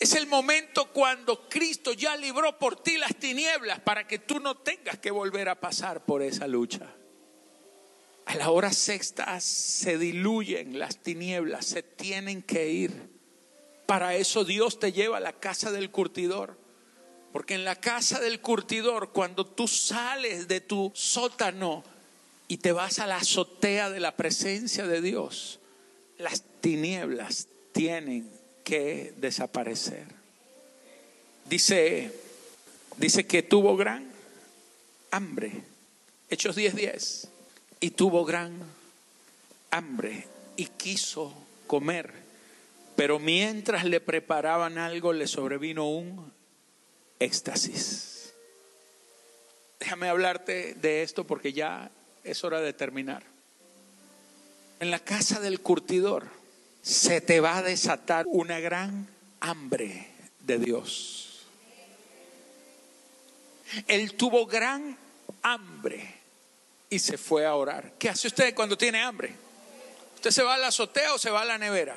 es 0.04 0.14
el 0.16 0.26
momento 0.26 0.92
cuando 0.92 1.48
Cristo 1.48 1.94
ya 1.94 2.14
libró 2.14 2.58
por 2.58 2.76
ti 2.76 2.98
las 2.98 3.16
tinieblas 3.16 3.80
para 3.80 4.06
que 4.06 4.18
tú 4.18 4.38
no 4.38 4.54
tengas 4.54 4.98
que 4.98 5.10
volver 5.10 5.48
a 5.48 5.58
pasar 5.58 6.04
por 6.04 6.20
esa 6.20 6.46
lucha. 6.46 6.94
A 8.26 8.34
la 8.36 8.50
hora 8.50 8.70
sexta 8.70 9.40
se 9.40 9.96
diluyen 9.96 10.78
las 10.78 11.02
tinieblas, 11.02 11.64
se 11.64 11.82
tienen 11.82 12.42
que 12.42 12.68
ir. 12.68 12.92
Para 13.86 14.14
eso 14.14 14.44
Dios 14.44 14.78
te 14.78 14.92
lleva 14.92 15.16
a 15.16 15.20
la 15.20 15.32
casa 15.32 15.72
del 15.72 15.90
curtidor. 15.90 16.58
Porque 17.32 17.54
en 17.54 17.64
la 17.64 17.76
casa 17.76 18.20
del 18.20 18.42
curtidor, 18.42 19.10
cuando 19.10 19.46
tú 19.46 19.66
sales 19.66 20.48
de 20.48 20.60
tu 20.60 20.92
sótano 20.94 21.82
y 22.46 22.58
te 22.58 22.72
vas 22.72 22.98
a 22.98 23.06
la 23.06 23.16
azotea 23.16 23.88
de 23.88 24.00
la 24.00 24.16
presencia 24.18 24.86
de 24.86 25.00
Dios, 25.00 25.60
las 26.18 26.44
tinieblas 26.60 27.48
tienen 27.72 28.43
que 28.64 29.12
desaparecer. 29.18 30.06
Dice, 31.48 32.10
dice 32.96 33.26
que 33.26 33.42
tuvo 33.42 33.76
gran 33.76 34.10
hambre. 35.10 35.62
Hechos 36.30 36.56
10:10. 36.56 36.72
10, 36.74 37.28
y 37.80 37.90
tuvo 37.90 38.24
gran 38.24 38.58
hambre 39.70 40.26
y 40.56 40.66
quiso 40.66 41.34
comer. 41.66 42.12
Pero 42.96 43.18
mientras 43.18 43.84
le 43.84 44.00
preparaban 44.00 44.78
algo, 44.78 45.12
le 45.12 45.26
sobrevino 45.26 45.88
un 45.90 46.32
éxtasis. 47.18 48.32
Déjame 49.80 50.08
hablarte 50.08 50.74
de 50.74 51.02
esto 51.02 51.24
porque 51.26 51.52
ya 51.52 51.90
es 52.22 52.42
hora 52.44 52.60
de 52.60 52.72
terminar. 52.72 53.22
En 54.80 54.90
la 54.90 54.98
casa 54.98 55.40
del 55.40 55.60
curtidor 55.60 56.28
se 56.84 57.22
te 57.22 57.40
va 57.40 57.56
a 57.56 57.62
desatar 57.62 58.26
una 58.28 58.60
gran 58.60 59.08
hambre 59.40 60.06
de 60.40 60.58
Dios. 60.58 61.46
Él 63.88 64.14
tuvo 64.14 64.44
gran 64.44 64.96
hambre 65.40 66.14
y 66.90 66.98
se 66.98 67.16
fue 67.16 67.46
a 67.46 67.54
orar. 67.54 67.94
¿Qué 67.98 68.10
hace 68.10 68.26
usted 68.28 68.54
cuando 68.54 68.76
tiene 68.76 69.00
hambre? 69.00 69.34
¿Usted 70.16 70.30
se 70.30 70.42
va 70.42 70.54
a 70.54 70.58
la 70.58 70.66
azotea 70.66 71.14
o 71.14 71.18
se 71.18 71.30
va 71.30 71.40
a 71.40 71.46
la 71.46 71.56
nevera? 71.56 71.96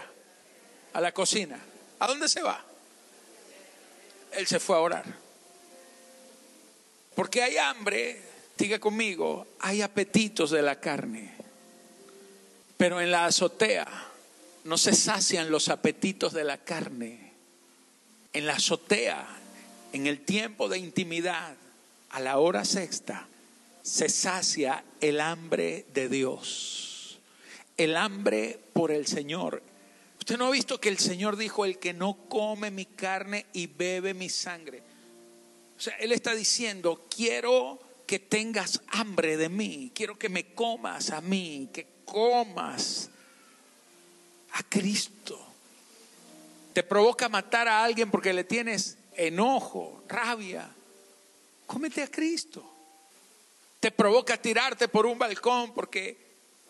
A 0.94 1.02
la 1.02 1.12
cocina. 1.12 1.60
¿A 2.00 2.08
dónde 2.08 2.30
se 2.30 2.42
va? 2.42 2.64
Él 4.32 4.48
se 4.48 4.62
fue 4.62 4.78
a 4.78 4.80
orar. 4.80 5.06
Porque 7.14 7.44
hay 7.44 7.58
hambre, 7.58 8.22
diga 8.58 8.80
conmigo, 8.80 9.48
hay 9.60 9.82
apetitos 9.82 10.50
de 10.52 10.62
la 10.62 10.80
carne. 10.80 11.36
Pero 12.78 13.02
en 13.02 13.12
la 13.12 13.26
azotea 13.26 14.14
no 14.68 14.78
se 14.78 14.94
sacian 14.94 15.50
los 15.50 15.70
apetitos 15.70 16.34
de 16.34 16.44
la 16.44 16.58
carne. 16.58 17.32
En 18.34 18.46
la 18.46 18.54
azotea, 18.54 19.26
en 19.94 20.08
el 20.08 20.20
tiempo 20.20 20.68
de 20.68 20.78
intimidad, 20.78 21.56
a 22.10 22.20
la 22.20 22.38
hora 22.38 22.66
sexta, 22.66 23.28
se 23.82 24.10
sacia 24.10 24.84
el 25.00 25.22
hambre 25.22 25.86
de 25.94 26.10
Dios, 26.10 27.20
el 27.78 27.96
hambre 27.96 28.60
por 28.74 28.92
el 28.92 29.08
Señor. 29.08 29.64
Usted 30.20 30.38
no 30.38 30.48
ha 30.48 30.52
visto 30.52 30.82
que 30.82 30.90
el 30.90 31.00
Señor 31.00 31.38
dijo, 31.38 31.64
el 31.64 31.80
que 31.80 31.94
no 31.94 32.18
come 32.28 32.70
mi 32.70 32.86
carne 32.86 33.46
y 33.54 33.68
bebe 33.68 34.14
mi 34.14 34.28
sangre. 34.28 34.84
O 35.78 35.80
sea, 35.80 35.96
Él 35.96 36.12
está 36.12 36.36
diciendo, 36.36 37.08
quiero 37.10 37.80
que 38.06 38.20
tengas 38.20 38.82
hambre 38.90 39.38
de 39.38 39.48
mí, 39.48 39.94
quiero 39.96 40.20
que 40.20 40.28
me 40.28 40.54
comas 40.54 41.12
a 41.12 41.22
mí, 41.22 41.70
que 41.72 41.88
comas 42.04 43.12
a 44.58 44.64
Cristo. 44.64 45.40
Te 46.74 46.84
provoca 46.84 47.30
matar 47.30 47.68
a 47.68 47.84
alguien 47.84 48.10
porque 48.10 48.34
le 48.34 48.44
tienes 48.44 48.98
enojo, 49.16 50.04
rabia. 50.08 50.68
Cómete 51.68 52.02
a 52.02 52.08
Cristo. 52.08 52.64
Te 53.80 53.92
provoca 53.92 54.38
tirarte 54.38 54.88
por 54.88 55.06
un 55.06 55.20
balcón 55.20 55.74
porque 55.74 56.18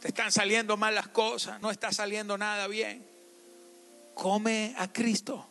te 0.01 0.09
están 0.09 0.31
saliendo 0.31 0.75
mal 0.75 0.95
las 0.95 1.07
cosas, 1.07 1.61
no 1.61 1.71
está 1.71 1.91
saliendo 1.91 2.37
nada 2.37 2.67
bien. 2.67 3.05
Come 4.13 4.75
a 4.77 4.91
Cristo. 4.91 5.47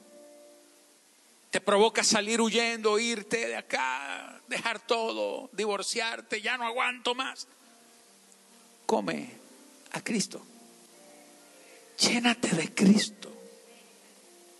Te 1.50 1.60
provoca 1.60 2.04
salir 2.04 2.40
huyendo, 2.40 2.98
irte 2.98 3.46
de 3.46 3.56
acá, 3.56 4.42
dejar 4.46 4.80
todo, 4.80 5.48
divorciarte, 5.52 6.42
ya 6.42 6.58
no 6.58 6.66
aguanto 6.66 7.14
más. 7.14 7.46
Come 8.84 9.30
a 9.92 10.02
Cristo. 10.02 10.42
Llénate 11.98 12.54
de 12.54 12.74
Cristo. 12.74 13.32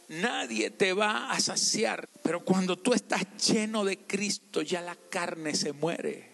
Nadie 0.08 0.70
te 0.70 0.92
va 0.92 1.32
a 1.32 1.40
saciar, 1.40 2.08
pero 2.22 2.44
cuando 2.44 2.76
tú 2.76 2.94
estás 2.94 3.26
lleno 3.48 3.84
de 3.84 3.98
Cristo, 3.98 4.62
ya 4.62 4.80
la 4.80 4.94
carne 4.94 5.54
se 5.54 5.72
muere. 5.72 6.30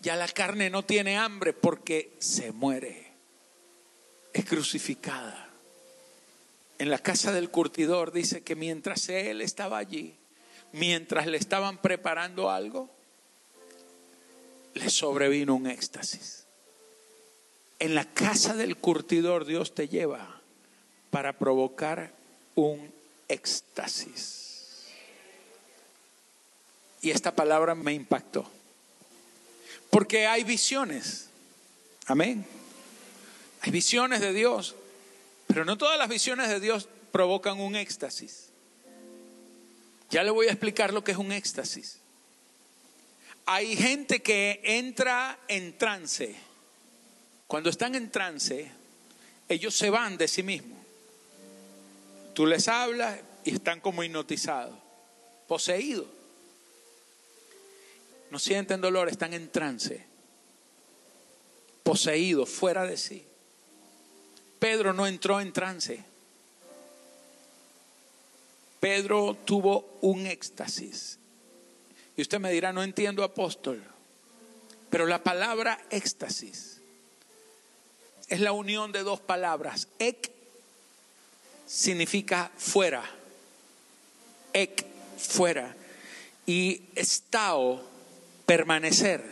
Ya 0.00 0.16
la 0.16 0.28
carne 0.28 0.70
no 0.70 0.84
tiene 0.84 1.18
hambre 1.18 1.52
porque 1.52 2.16
se 2.18 2.52
muere. 2.52 3.12
Es 4.32 4.44
crucificada. 4.44 5.50
En 6.78 6.90
la 6.90 6.98
casa 6.98 7.32
del 7.32 7.50
curtidor 7.50 8.12
dice 8.12 8.42
que 8.42 8.54
mientras 8.54 9.08
él 9.08 9.40
estaba 9.40 9.78
allí, 9.78 10.16
mientras 10.72 11.26
le 11.26 11.36
estaban 11.36 11.78
preparando 11.82 12.50
algo, 12.50 12.88
le 14.74 14.88
sobrevino 14.88 15.56
un 15.56 15.66
éxtasis. 15.66 16.47
En 17.78 17.94
la 17.94 18.04
casa 18.04 18.54
del 18.54 18.76
curtidor 18.76 19.44
Dios 19.44 19.74
te 19.74 19.88
lleva 19.88 20.40
para 21.10 21.32
provocar 21.32 22.12
un 22.54 22.92
éxtasis. 23.28 24.48
Y 27.00 27.10
esta 27.10 27.34
palabra 27.34 27.74
me 27.74 27.94
impactó. 27.94 28.50
Porque 29.90 30.26
hay 30.26 30.42
visiones. 30.44 31.28
Amén. 32.06 32.44
Hay 33.60 33.70
visiones 33.70 34.20
de 34.20 34.32
Dios. 34.32 34.74
Pero 35.46 35.64
no 35.64 35.78
todas 35.78 35.98
las 35.98 36.08
visiones 36.08 36.48
de 36.48 36.60
Dios 36.60 36.88
provocan 37.12 37.60
un 37.60 37.76
éxtasis. 37.76 38.48
Ya 40.10 40.22
le 40.22 40.30
voy 40.30 40.48
a 40.48 40.50
explicar 40.50 40.92
lo 40.92 41.04
que 41.04 41.12
es 41.12 41.18
un 41.18 41.32
éxtasis. 41.32 41.98
Hay 43.46 43.76
gente 43.76 44.20
que 44.20 44.60
entra 44.64 45.38
en 45.48 45.76
trance 45.78 46.47
cuando 47.48 47.70
están 47.70 47.94
en 47.94 48.10
trance, 48.10 48.70
ellos 49.48 49.74
se 49.74 49.88
van 49.88 50.18
de 50.18 50.28
sí 50.28 50.42
mismos. 50.42 50.78
Tú 52.34 52.44
les 52.44 52.68
hablas 52.68 53.18
y 53.42 53.54
están 53.54 53.80
como 53.80 54.04
hipnotizados, 54.04 54.78
poseídos. 55.48 56.06
No 58.30 58.38
sienten 58.38 58.82
dolor, 58.82 59.08
están 59.08 59.32
en 59.32 59.48
trance, 59.50 60.04
poseídos, 61.82 62.50
fuera 62.50 62.84
de 62.84 62.98
sí. 62.98 63.24
Pedro 64.58 64.92
no 64.92 65.06
entró 65.06 65.40
en 65.40 65.50
trance. 65.54 66.04
Pedro 68.78 69.34
tuvo 69.46 69.98
un 70.02 70.26
éxtasis. 70.26 71.18
Y 72.14 72.20
usted 72.20 72.40
me 72.40 72.52
dirá, 72.52 72.74
no 72.74 72.82
entiendo 72.82 73.24
apóstol. 73.24 73.82
Pero 74.90 75.06
la 75.06 75.22
palabra 75.22 75.82
éxtasis 75.88 76.77
es 78.28 78.40
la 78.40 78.52
unión 78.52 78.92
de 78.92 79.02
dos 79.02 79.20
palabras. 79.20 79.88
Ek 79.98 80.30
significa 81.66 82.50
fuera. 82.56 83.04
Ek, 84.52 84.84
fuera. 85.18 85.74
Y 86.46 86.82
estao, 86.94 87.82
permanecer, 88.46 89.24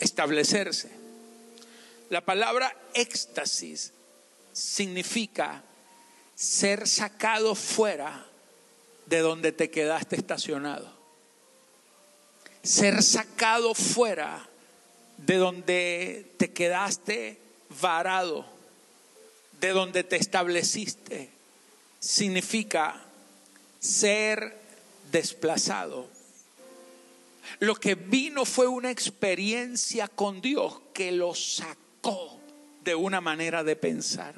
establecerse. 0.00 0.90
La 2.10 2.20
palabra 2.22 2.74
éxtasis 2.94 3.92
significa 4.52 5.62
ser 6.34 6.88
sacado 6.88 7.54
fuera 7.54 8.26
de 9.06 9.18
donde 9.18 9.52
te 9.52 9.70
quedaste 9.70 10.16
estacionado. 10.16 10.92
Ser 12.62 13.02
sacado 13.02 13.74
fuera 13.74 14.48
de 15.18 15.36
donde 15.36 16.32
te 16.36 16.52
quedaste 16.52 17.47
varado, 17.80 18.46
de 19.60 19.70
donde 19.70 20.04
te 20.04 20.16
estableciste, 20.16 21.30
significa 22.00 23.00
ser 23.80 24.56
desplazado. 25.10 26.08
Lo 27.60 27.74
que 27.74 27.94
vino 27.94 28.44
fue 28.44 28.68
una 28.68 28.90
experiencia 28.90 30.06
con 30.08 30.40
Dios 30.40 30.80
que 30.92 31.12
lo 31.12 31.34
sacó 31.34 32.38
de 32.84 32.94
una 32.94 33.20
manera 33.20 33.64
de 33.64 33.76
pensar, 33.76 34.34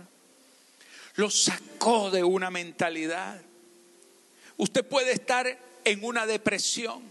lo 1.17 1.31
sacó 1.31 2.11
de 2.11 2.25
una 2.25 2.51
mentalidad. 2.51 3.41
Usted 4.57 4.85
puede 4.85 5.13
estar 5.13 5.59
en 5.85 6.05
una 6.05 6.27
depresión, 6.27 7.03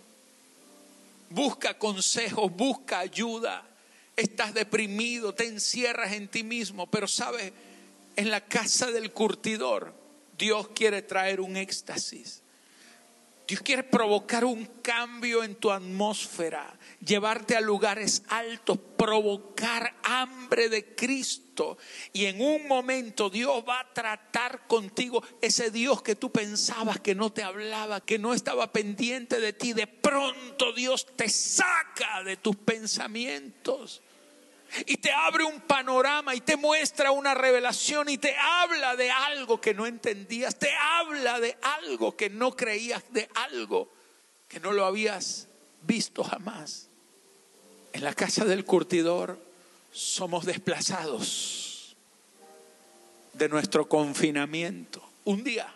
busca 1.29 1.77
consejos, 1.77 2.51
busca 2.51 2.99
ayuda, 2.99 3.68
estás 4.19 4.53
deprimido, 4.53 5.33
te 5.33 5.45
encierras 5.45 6.13
en 6.13 6.27
ti 6.27 6.43
mismo, 6.43 6.89
pero 6.89 7.07
sabes, 7.07 7.53
en 8.15 8.31
la 8.31 8.45
casa 8.45 8.91
del 8.91 9.11
curtidor 9.11 9.93
Dios 10.37 10.69
quiere 10.69 11.01
traer 11.01 11.41
un 11.41 11.57
éxtasis. 11.57 12.41
Dios 13.49 13.61
quiere 13.61 13.81
provocar 13.81 14.45
un 14.45 14.63
cambio 14.83 15.43
en 15.43 15.55
tu 15.55 15.71
atmósfera, 15.71 16.77
llevarte 17.03 17.55
a 17.55 17.61
lugares 17.61 18.21
altos, 18.27 18.77
provocar 18.95 19.95
hambre 20.03 20.69
de 20.69 20.93
Cristo. 20.93 21.79
Y 22.13 22.25
en 22.25 22.41
un 22.41 22.67
momento 22.67 23.31
Dios 23.31 23.63
va 23.67 23.79
a 23.79 23.91
tratar 23.91 24.67
contigo 24.67 25.23
ese 25.41 25.71
Dios 25.71 26.03
que 26.03 26.15
tú 26.15 26.31
pensabas 26.31 26.99
que 26.99 27.15
no 27.15 27.31
te 27.31 27.41
hablaba, 27.41 28.01
que 28.01 28.19
no 28.19 28.35
estaba 28.35 28.71
pendiente 28.71 29.39
de 29.39 29.51
ti. 29.51 29.73
De 29.73 29.87
pronto 29.87 30.71
Dios 30.73 31.07
te 31.15 31.27
saca 31.27 32.23
de 32.23 32.37
tus 32.37 32.55
pensamientos 32.55 34.03
y 34.85 34.97
te 34.97 35.11
abre 35.11 35.43
un 35.43 35.61
panorama 35.61 36.35
y 36.35 36.41
te 36.41 36.57
muestra 36.57 37.11
una 37.11 37.33
revelación 37.33 38.09
y 38.09 38.17
te 38.17 38.35
habla 38.35 38.95
de 38.95 39.09
algo 39.11 39.59
que 39.59 39.73
no 39.73 39.85
entendías, 39.85 40.57
te 40.57 40.71
habla 40.75 41.39
de 41.39 41.57
algo 41.61 42.15
que 42.15 42.29
no 42.29 42.55
creías, 42.55 43.03
de 43.11 43.29
algo 43.35 43.89
que 44.47 44.59
no 44.59 44.71
lo 44.71 44.85
habías 44.85 45.47
visto 45.83 46.23
jamás. 46.23 46.87
En 47.93 48.03
la 48.03 48.13
casa 48.13 48.45
del 48.45 48.65
curtidor 48.65 49.39
somos 49.91 50.45
desplazados 50.45 51.95
de 53.33 53.49
nuestro 53.49 53.87
confinamiento. 53.87 55.03
Un 55.25 55.43
día, 55.43 55.73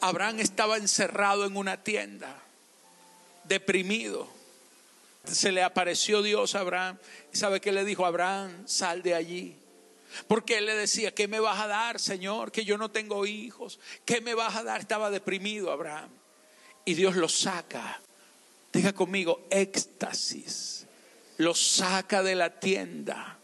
Abraham 0.00 0.40
estaba 0.40 0.76
encerrado 0.76 1.44
en 1.44 1.56
una 1.56 1.82
tienda, 1.82 2.42
deprimido 3.44 4.28
se 5.24 5.52
le 5.52 5.62
apareció 5.62 6.22
Dios 6.22 6.54
a 6.54 6.60
Abraham. 6.60 6.98
¿Y 7.32 7.36
sabe 7.36 7.60
qué 7.60 7.72
le 7.72 7.84
dijo 7.84 8.06
Abraham? 8.06 8.66
Sal 8.66 9.02
de 9.02 9.14
allí. 9.14 9.56
Porque 10.28 10.58
él 10.58 10.66
le 10.66 10.76
decía, 10.76 11.12
¿qué 11.12 11.28
me 11.28 11.40
vas 11.40 11.60
a 11.60 11.66
dar, 11.66 11.98
Señor? 11.98 12.52
Que 12.52 12.64
yo 12.64 12.78
no 12.78 12.90
tengo 12.90 13.26
hijos. 13.26 13.80
¿Qué 14.04 14.20
me 14.20 14.34
vas 14.34 14.54
a 14.56 14.62
dar? 14.62 14.80
Estaba 14.80 15.10
deprimido 15.10 15.72
Abraham. 15.72 16.10
Y 16.84 16.94
Dios 16.94 17.16
lo 17.16 17.28
saca. 17.28 18.00
Diga 18.72 18.92
conmigo, 18.92 19.46
éxtasis. 19.50 20.86
Lo 21.38 21.54
saca 21.54 22.22
de 22.22 22.34
la 22.34 22.60
tienda. 22.60 23.38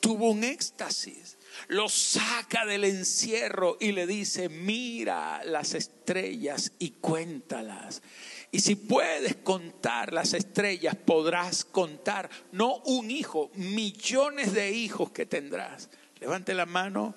Tuvo 0.00 0.30
un 0.30 0.44
éxtasis. 0.44 1.36
Lo 1.66 1.88
saca 1.88 2.64
del 2.64 2.84
encierro 2.84 3.76
y 3.80 3.92
le 3.92 4.06
dice, 4.06 4.48
mira 4.48 5.42
las 5.44 5.74
estrellas 5.74 6.72
y 6.78 6.92
cuéntalas. 6.92 8.02
Y 8.50 8.60
si 8.60 8.76
puedes 8.76 9.36
contar 9.36 10.12
las 10.12 10.32
estrellas, 10.32 10.96
podrás 10.96 11.64
contar 11.64 12.30
no 12.50 12.76
un 12.86 13.10
hijo, 13.10 13.50
millones 13.54 14.54
de 14.54 14.72
hijos 14.72 15.10
que 15.10 15.26
tendrás. 15.26 15.90
Levante 16.20 16.54
la 16.54 16.64
mano 16.64 17.14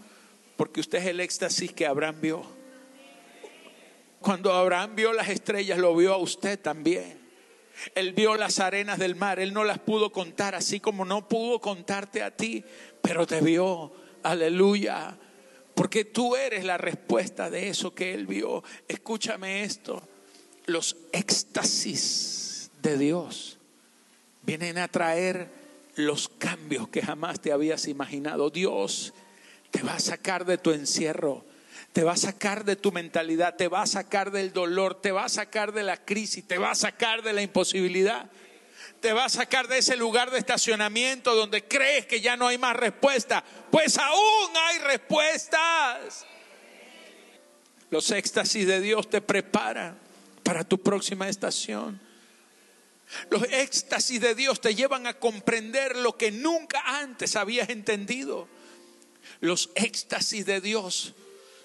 porque 0.58 0.82
usted 0.82 1.00
es 1.00 1.06
el 1.06 1.22
éxtasis 1.22 1.72
que 1.72 1.86
Abraham 1.86 2.20
vio. 2.22 2.44
Cuando 4.20 4.54
Abraham 4.54 4.96
vio 4.96 5.14
las 5.14 5.30
estrellas, 5.30 5.80
lo 5.80 5.96
vio 5.96 6.14
a 6.14 6.18
usted 6.18 6.60
también. 6.60 7.20
Él 7.96 8.12
vio 8.12 8.36
las 8.36 8.60
arenas 8.60 9.00
del 9.00 9.16
mar, 9.16 9.40
él 9.40 9.54
no 9.54 9.64
las 9.64 9.80
pudo 9.80 10.12
contar, 10.12 10.54
así 10.54 10.80
como 10.80 11.06
no 11.06 11.28
pudo 11.28 11.60
contarte 11.60 12.22
a 12.22 12.36
ti, 12.36 12.64
pero 13.02 13.26
te 13.26 13.40
vio. 13.42 13.94
Aleluya. 14.22 15.18
Porque 15.74 16.04
tú 16.04 16.36
eres 16.36 16.66
la 16.66 16.78
respuesta 16.78 17.50
de 17.50 17.70
eso 17.70 17.96
que 17.96 18.14
él 18.14 18.28
vio. 18.28 18.64
Escúchame 18.88 19.64
esto 19.64 20.04
los 20.66 20.98
éxtasis 21.12 22.72
de 22.82 22.98
Dios 22.98 23.58
vienen 24.44 24.78
a 24.78 24.88
traer 24.88 25.50
los 25.96 26.30
cambios 26.30 26.90
que 26.90 27.02
jamás 27.02 27.40
te 27.40 27.52
habías 27.52 27.88
imaginado. 27.88 28.50
Dios 28.50 29.14
te 29.70 29.82
va 29.84 29.96
a 29.96 30.00
sacar 30.00 30.46
de 30.46 30.58
tu 30.58 30.72
encierro, 30.72 31.46
te 31.94 32.04
va 32.04 32.14
a 32.14 32.18
sacar 32.18 32.66
de 32.66 32.76
tu 32.76 32.92
mentalidad, 32.92 33.56
te 33.56 33.68
va 33.68 33.84
a 33.84 33.88
sacar 33.88 34.32
del 34.32 34.54
dolor, 34.54 35.00
te 35.00 35.12
va 35.12 35.26
a 35.26 35.30
sacar 35.30 35.74
de 35.74 35.84
la 35.84 35.98
crisis, 35.98 36.48
te 36.48 36.58
va 36.58 36.72
a 36.72 36.76
sacar 36.76 37.22
de 37.24 37.34
la 37.34 37.42
imposibilidad, 37.42 38.30
te 39.00 39.14
va 39.14 39.26
a 39.26 39.30
sacar 39.30 39.68
de 39.68 39.80
ese 39.80 39.96
lugar 39.96 40.32
de 40.32 40.40
estacionamiento 40.40 41.36
donde 41.36 41.64
crees 41.68 42.06
que 42.06 42.22
ya 42.22 42.38
no 42.38 42.48
hay 42.48 42.58
más 42.58 42.76
respuesta. 42.76 43.44
Pues 43.72 43.98
aún 43.98 44.50
hay 44.56 44.80
respuestas. 44.80 46.26
Los 47.90 48.10
éxtasis 48.12 48.66
de 48.68 48.80
Dios 48.80 49.10
te 49.10 49.22
preparan 49.22 50.11
para 50.52 50.66
tu 50.66 50.80
próxima 50.80 51.30
estación. 51.30 51.98
Los 53.30 53.44
éxtasis 53.44 54.20
de 54.20 54.36
Dios 54.36 54.60
te 54.60 54.76
llevan 54.76 55.08
a 55.08 55.14
comprender 55.14 55.96
lo 55.96 56.18
que 56.18 56.30
nunca 56.30 56.82
antes 57.00 57.38
habías 57.38 57.70
entendido. 57.70 58.50
Los 59.40 59.70
éxtasis 59.76 60.46
de 60.46 60.60
Dios 60.60 61.14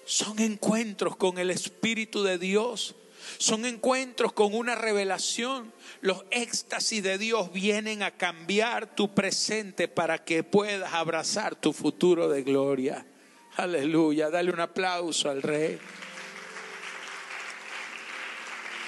son 0.05 0.39
encuentros 0.39 1.17
con 1.17 1.37
el 1.37 1.51
Espíritu 1.51 2.23
de 2.23 2.37
Dios. 2.37 2.95
Son 3.39 3.65
encuentros 3.65 4.31
con 4.31 4.53
una 4.53 4.75
revelación. 4.75 5.73
Los 5.99 6.23
éxtasis 6.31 7.03
de 7.03 7.17
Dios 7.17 7.51
vienen 7.51 8.03
a 8.03 8.11
cambiar 8.11 8.95
tu 8.95 9.13
presente 9.13 9.89
para 9.89 10.23
que 10.23 10.43
puedas 10.43 10.93
abrazar 10.93 11.57
tu 11.57 11.73
futuro 11.73 12.29
de 12.29 12.41
gloria. 12.43 13.05
Aleluya. 13.57 14.29
Dale 14.29 14.49
un 14.49 14.61
aplauso 14.61 15.29
al 15.29 15.41
Rey. 15.41 15.77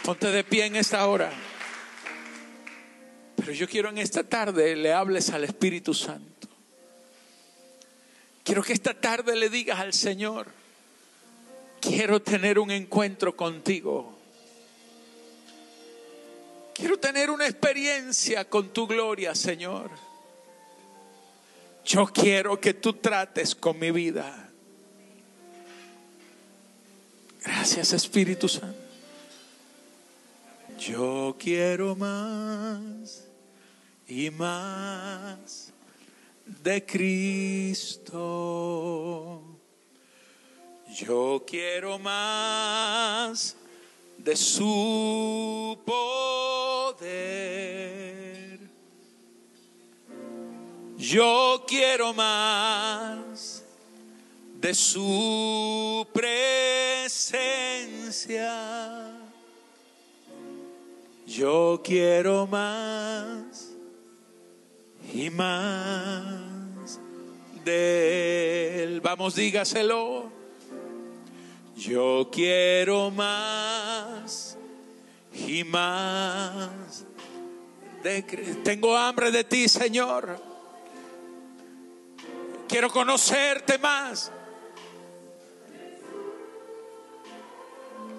Ponte 0.09 0.31
de 0.31 0.43
pie 0.43 0.65
en 0.65 0.75
esta 0.75 1.07
hora. 1.07 1.31
Pero 3.35 3.51
yo 3.51 3.69
quiero 3.69 3.89
en 3.89 3.99
esta 3.99 4.23
tarde 4.23 4.75
le 4.75 4.91
hables 4.91 5.29
al 5.29 5.43
Espíritu 5.43 5.93
Santo. 5.93 6.47
Quiero 8.43 8.63
que 8.63 8.73
esta 8.73 8.95
tarde 8.95 9.35
le 9.35 9.51
digas 9.51 9.79
al 9.79 9.93
Señor, 9.93 10.47
quiero 11.79 12.23
tener 12.23 12.57
un 12.57 12.71
encuentro 12.71 13.37
contigo. 13.37 14.17
Quiero 16.73 16.97
tener 16.97 17.29
una 17.29 17.45
experiencia 17.45 18.49
con 18.49 18.73
tu 18.73 18.87
gloria, 18.87 19.35
Señor. 19.35 19.91
Yo 21.85 22.07
quiero 22.07 22.59
que 22.59 22.73
tú 22.73 22.93
trates 22.93 23.53
con 23.53 23.77
mi 23.77 23.91
vida. 23.91 24.49
Gracias, 27.43 27.93
Espíritu 27.93 28.49
Santo. 28.49 28.78
Yo 30.79 31.35
quiero 31.37 31.93
más 31.93 33.27
y 34.07 34.29
más 34.29 35.73
de 36.45 36.85
Cristo. 36.85 38.13
Yo 40.95 41.43
quiero 41.45 41.99
más 41.99 43.57
de 44.17 44.37
su 44.37 45.77
poder. 45.85 47.19
Yo 50.97 51.65
quiero 51.67 52.13
más 52.13 53.65
de 54.61 54.73
su 54.73 56.07
presencia. 56.13 57.19
Yo 61.29 61.79
quiero 61.83 62.47
más 62.47 63.69
y 65.13 65.29
más 65.29 66.99
de 67.63 68.83
él. 68.83 68.99
Vamos, 68.99 69.35
dígaselo. 69.35 70.31
Yo 71.77 72.29
quiero 72.31 73.11
más 73.11 74.57
y 75.31 75.63
más. 75.65 77.05
De, 78.01 78.23
tengo 78.63 78.97
hambre 78.97 79.29
de 79.29 79.43
ti, 79.43 79.69
Señor. 79.69 80.41
Quiero 82.67 82.89
conocerte 82.89 83.77
más. 83.77 84.31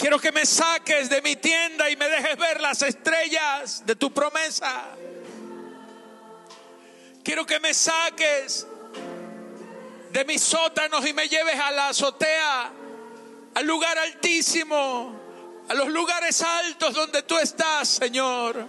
Quiero 0.01 0.19
que 0.19 0.33
me 0.33 0.47
saques 0.47 1.11
de 1.11 1.21
mi 1.21 1.37
tienda 1.37 1.91
y 1.91 1.97
me 1.97 2.09
dejes 2.09 2.35
ver 2.39 2.59
las 2.63 2.81
estrellas 2.81 3.85
de 3.85 3.95
tu 3.97 4.11
promesa. 4.11 4.97
Quiero 7.23 7.45
que 7.45 7.61
me 7.61 7.75
saques 7.75 8.67
de 10.11 10.25
mis 10.25 10.41
sótanos 10.41 11.07
y 11.07 11.13
me 11.13 11.29
lleves 11.29 11.61
a 11.61 11.71
la 11.73 11.89
azotea, 11.89 12.73
al 13.55 13.67
lugar 13.67 13.99
altísimo, 13.99 15.21
a 15.69 15.75
los 15.75 15.89
lugares 15.89 16.41
altos 16.41 16.95
donde 16.95 17.23
tú 17.25 17.37
estás, 17.37 17.87
Señor. 17.87 18.67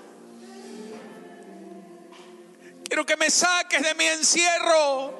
Quiero 2.84 3.06
que 3.06 3.16
me 3.16 3.30
saques 3.30 3.82
de 3.82 3.96
mi 3.96 4.06
encierro, 4.06 5.18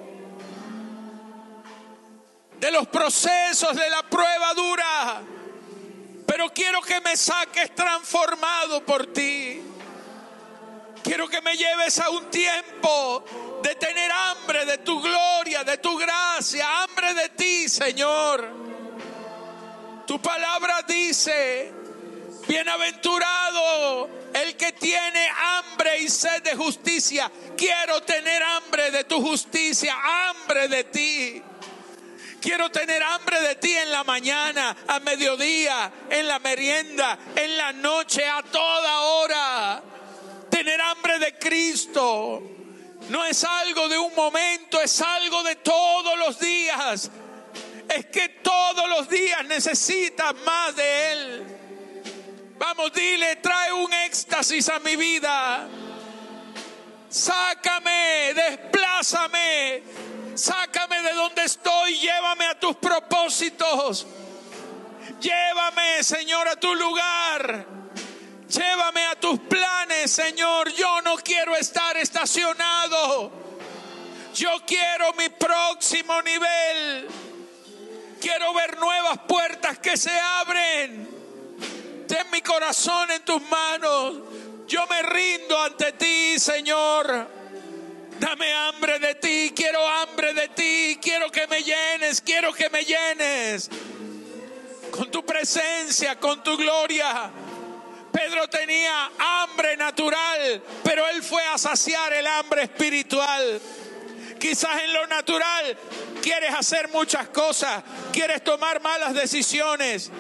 de 2.60 2.70
los 2.70 2.86
procesos 2.88 3.78
de 3.78 3.90
la 3.90 4.04
prueba 4.04 4.54
dura 4.54 5.22
pero 6.32 6.50
quiero 6.54 6.82
que 6.82 7.02
me 7.02 7.18
saques 7.18 7.76
transformado 7.76 8.86
por 8.86 9.08
ti. 9.08 9.62
Quiero 11.04 11.28
que 11.28 11.42
me 11.42 11.58
lleves 11.58 12.00
a 12.00 12.10
un 12.10 12.30
tiempo 12.30 13.26
de 13.62 13.76
tener 13.76 14.10
hambre 14.10 14.66
de 14.66 14.78
tu 14.78 15.02
gloria, 15.02 15.66
de 15.66 15.78
tu 15.80 15.98
gracia, 15.98 16.84
hambre 16.84 17.14
de 17.16 17.30
ti, 17.32 17.68
Señor. 17.68 18.50
Tu 20.08 20.22
palabra 20.22 20.84
dice, 20.88 21.74
bienaventurado 22.48 24.10
el 24.34 24.56
que 24.56 24.72
tiene 24.72 25.28
hambre 25.38 26.00
y 26.00 26.08
sed 26.08 26.44
de 26.44 26.56
justicia. 26.56 27.30
Quiero 27.58 28.04
tener 28.04 28.42
hambre 28.42 28.90
de 28.92 29.04
tu 29.04 29.20
justicia, 29.20 29.94
hambre 30.02 30.70
de 30.70 30.84
ti. 30.86 31.44
Quiero 32.42 32.72
tener 32.72 33.04
hambre 33.04 33.40
de 33.40 33.56
ti 33.56 33.72
en 33.72 33.92
la 33.92 34.04
mañana, 34.04 34.76
a 34.88 35.00
mediodía, 35.00 35.92
en 36.10 36.28
la 36.28 36.40
merienda, 36.40 37.20
en 37.36 37.56
la 37.56 37.72
noche, 37.72 38.28
a 38.28 38.42
toda 38.42 39.00
hora. 39.02 39.84
Tener 40.50 40.82
hambre 40.82 41.20
de 41.20 41.38
Cristo 41.38 42.42
no 43.10 43.24
es 43.26 43.44
algo 43.44 43.88
de 43.88 44.00
un 44.00 44.16
momento, 44.16 44.82
es 44.82 45.02
algo 45.02 45.44
de 45.44 45.58
todos 45.58 46.18
los 46.18 46.40
días. 46.40 47.12
Es 47.88 48.08
que 48.08 48.30
todos 48.30 48.90
los 48.90 49.08
días 49.08 49.46
necesitas 49.46 50.34
más 50.44 50.76
de 50.76 51.12
Él. 51.12 51.58
Vamos, 52.58 52.92
dile, 52.92 53.36
trae 53.36 53.72
un 53.72 53.94
éxtasis 53.94 54.68
a 54.70 54.80
mi 54.80 54.96
vida. 54.96 55.68
Sácame, 57.08 58.34
desplázame 58.34 59.84
Sácame 60.36 60.81
de 61.12 61.18
donde 61.18 61.44
estoy, 61.44 61.98
llévame 61.98 62.46
a 62.46 62.60
tus 62.60 62.76
propósitos. 62.78 64.08
Llévame, 65.20 66.04
Señor, 66.04 66.48
a 66.48 66.56
tu 66.56 66.74
lugar. 66.74 67.66
Llévame 68.48 69.06
a 69.06 69.16
tus 69.20 69.40
planes, 69.40 70.12
Señor. 70.12 70.72
Yo 70.74 71.02
no 71.02 71.16
quiero 71.18 71.56
estar 71.56 71.98
estacionado. 71.98 73.32
Yo 74.34 74.50
quiero 74.66 75.14
mi 75.14 75.30
próximo 75.30 76.22
nivel. 76.22 77.08
Quiero 78.20 78.54
ver 78.54 78.78
nuevas 78.78 79.20
puertas 79.28 79.80
que 79.80 79.98
se 79.98 80.18
abren. 80.18 81.10
Ten 82.08 82.30
mi 82.32 82.42
corazón 82.42 83.12
en 83.12 83.24
tus 83.24 83.42
manos. 83.44 84.16
Yo 84.68 84.86
me 84.88 85.02
rindo 85.02 85.62
ante 85.62 85.92
ti, 85.94 86.40
Señor. 86.40 87.41
Dame 88.22 88.54
hambre 88.54 89.00
de 89.00 89.16
ti, 89.16 89.52
quiero 89.56 89.84
hambre 89.84 90.36
de 90.36 90.48
ti, 90.50 91.00
quiero 91.02 91.32
que 91.32 91.48
me 91.48 91.64
llenes, 91.64 92.22
quiero 92.22 92.54
que 92.54 92.70
me 92.70 92.86
llenes 92.86 93.68
con 94.92 95.10
tu 95.10 95.26
presencia, 95.26 96.20
con 96.20 96.44
tu 96.44 96.56
gloria. 96.56 97.32
Pedro 98.12 98.48
tenía 98.48 99.10
hambre 99.18 99.76
natural, 99.76 100.62
pero 100.84 101.08
él 101.08 101.24
fue 101.24 101.44
a 101.48 101.58
saciar 101.58 102.14
el 102.14 102.28
hambre 102.28 102.62
espiritual. 102.62 103.60
Quizás 104.40 104.84
en 104.84 104.94
lo 104.94 105.08
natural 105.08 105.76
quieres 106.22 106.54
hacer 106.54 106.90
muchas 106.90 107.28
cosas, 107.30 107.84
quieres 108.14 108.44
tomar 108.44 108.84
malas 108.84 109.16
decisiones 109.16 110.12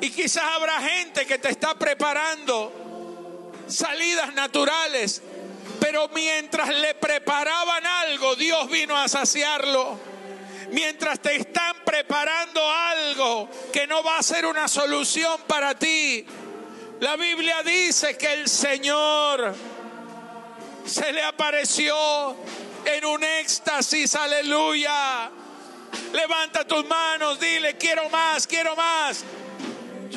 y 0.00 0.10
quizás 0.10 0.42
habrá 0.42 0.80
gente 0.80 1.24
que 1.24 1.38
te 1.38 1.50
está 1.50 1.78
preparando 1.78 2.72
salidas 3.68 4.34
naturales 4.34 5.22
pero 5.90 6.06
mientras 6.08 6.68
le 6.68 6.94
preparaban 6.96 7.86
algo, 7.86 8.36
Dios 8.36 8.68
vino 8.68 8.94
a 8.94 9.08
saciarlo. 9.08 9.98
Mientras 10.70 11.18
te 11.18 11.36
están 11.36 11.76
preparando 11.82 12.60
algo 12.70 13.48
que 13.72 13.86
no 13.86 14.02
va 14.02 14.18
a 14.18 14.22
ser 14.22 14.44
una 14.44 14.68
solución 14.68 15.40
para 15.46 15.78
ti, 15.78 16.26
la 17.00 17.16
Biblia 17.16 17.62
dice 17.62 18.18
que 18.18 18.30
el 18.34 18.50
Señor 18.50 19.54
se 20.84 21.10
le 21.10 21.22
apareció 21.22 22.36
en 22.84 23.06
un 23.06 23.24
éxtasis, 23.24 24.14
aleluya. 24.14 25.30
Levanta 26.12 26.66
tus 26.66 26.84
manos, 26.84 27.40
dile, 27.40 27.78
quiero 27.78 28.10
más, 28.10 28.46
quiero 28.46 28.76
más. 28.76 29.24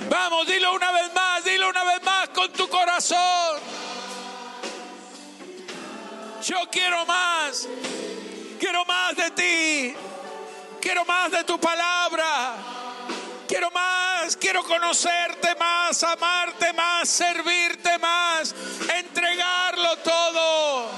Vamos, 0.09 0.47
dilo 0.47 0.73
una 0.73 0.91
vez 0.91 1.13
más, 1.13 1.45
dilo 1.45 1.69
una 1.69 1.85
vez 1.85 2.03
más 2.03 2.27
con 2.27 2.51
tu 2.51 2.67
corazón. 2.67 3.90
Yo 6.43 6.57
quiero 6.71 7.05
más. 7.05 7.67
Quiero 8.59 8.85
más 8.85 9.15
de 9.15 9.31
ti. 9.31 9.95
Quiero 10.81 11.05
más 11.05 11.31
de 11.31 11.43
tu 11.43 11.59
palabra. 11.59 12.55
Quiero 13.47 13.69
más. 13.71 14.01
Quiero 14.39 14.63
conocerte 14.63 15.55
más, 15.55 16.03
amarte 16.03 16.73
más, 16.73 17.09
servirte 17.09 17.97
más, 17.99 18.55
entregarlo 18.97 19.97
todo. 19.97 20.89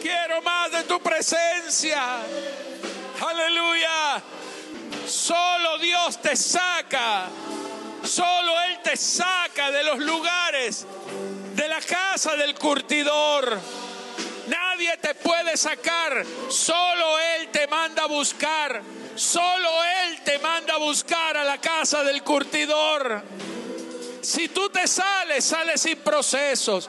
Quiero 0.00 0.40
más 0.42 0.70
de 0.72 0.84
tu 0.84 1.00
presencia. 1.00 2.18
Aleluya. 3.26 4.22
Solo 5.06 5.78
Dios 5.78 6.20
te 6.20 6.36
saca. 6.36 7.26
Solo 8.04 8.62
Él 8.62 8.78
te 8.82 8.96
saca 8.96 9.70
de 9.70 9.84
los 9.84 9.98
lugares 9.98 10.86
de 11.54 11.68
la 11.68 11.80
casa 11.80 12.36
del 12.36 12.54
curtidor. 12.54 13.58
Nadie 14.46 14.96
te 14.98 15.14
puede 15.14 15.56
sacar, 15.56 16.24
solo 16.48 17.18
Él 17.18 17.48
te 17.48 17.66
manda 17.66 18.04
a 18.04 18.06
buscar, 18.06 18.80
solo 19.14 19.68
Él 20.04 20.20
te 20.24 20.38
manda 20.38 20.74
a 20.74 20.78
buscar 20.78 21.36
a 21.36 21.44
la 21.44 21.58
casa 21.58 22.02
del 22.04 22.22
curtidor. 22.22 23.22
Si 24.22 24.48
tú 24.48 24.70
te 24.70 24.86
sales, 24.86 25.44
sales 25.44 25.80
sin 25.82 25.98
procesos. 25.98 26.88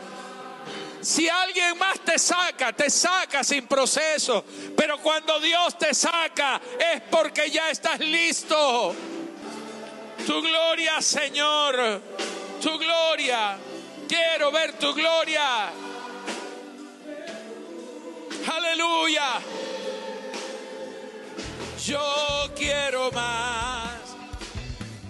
Si 1.02 1.30
alguien 1.30 1.78
más 1.78 2.00
te 2.02 2.20
saca, 2.20 2.74
te 2.74 2.90
saca 2.90 3.44
sin 3.44 3.66
proceso. 3.68 4.44
Pero 4.76 4.98
cuando 5.00 5.40
Dios 5.40 5.78
te 5.78 5.94
saca 5.94 6.62
es 6.94 7.02
porque 7.10 7.50
ya 7.50 7.72
estás 7.72 8.00
listo. 8.00 8.96
Tu 10.30 10.40
gloria, 10.44 11.02
Señor. 11.02 12.02
Tu 12.62 12.70
gloria. 12.78 13.58
Quiero 14.08 14.52
ver 14.52 14.74
tu 14.74 14.94
gloria. 14.94 15.72
Aleluya. 18.56 19.40
Yo 21.84 22.00
quiero 22.56 23.12
más 23.12 23.90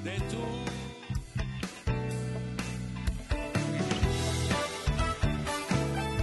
de 0.05 0.21
tú. 0.31 0.37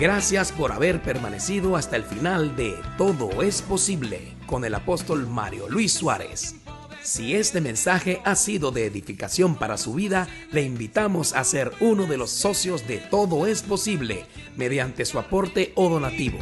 Gracias 0.01 0.53
por 0.53 0.73
haber 0.73 1.03
permanecido 1.03 1.77
hasta 1.77 1.97
el 1.97 2.05
final 2.05 2.57
de 2.57 2.75
Todo 2.97 3.43
es 3.43 3.61
posible 3.61 4.35
con 4.47 4.65
el 4.65 4.75
apóstol 4.75 5.27
Mario 5.27 5.69
Luis 5.69 5.93
Suárez. 5.93 6.66
Si 7.07 7.37
este 7.37 7.61
mensaje 7.61 8.21
ha 8.25 8.35
sido 8.35 8.73
de 8.73 8.85
edificación 8.85 9.55
para 9.55 9.79
su 9.79 9.95
vida, 9.95 10.27
le 10.51 10.63
invitamos 10.63 11.35
a 11.35 11.45
ser 11.45 11.71
uno 11.79 12.07
de 12.07 12.17
los 12.17 12.31
socios 12.31 12.89
de 12.89 12.99
Todo 12.99 13.47
es 13.47 13.63
Posible 13.63 14.27
mediante 14.57 15.05
su 15.05 15.21
aporte 15.21 15.71
o 15.77 15.89
donativo. 15.89 16.41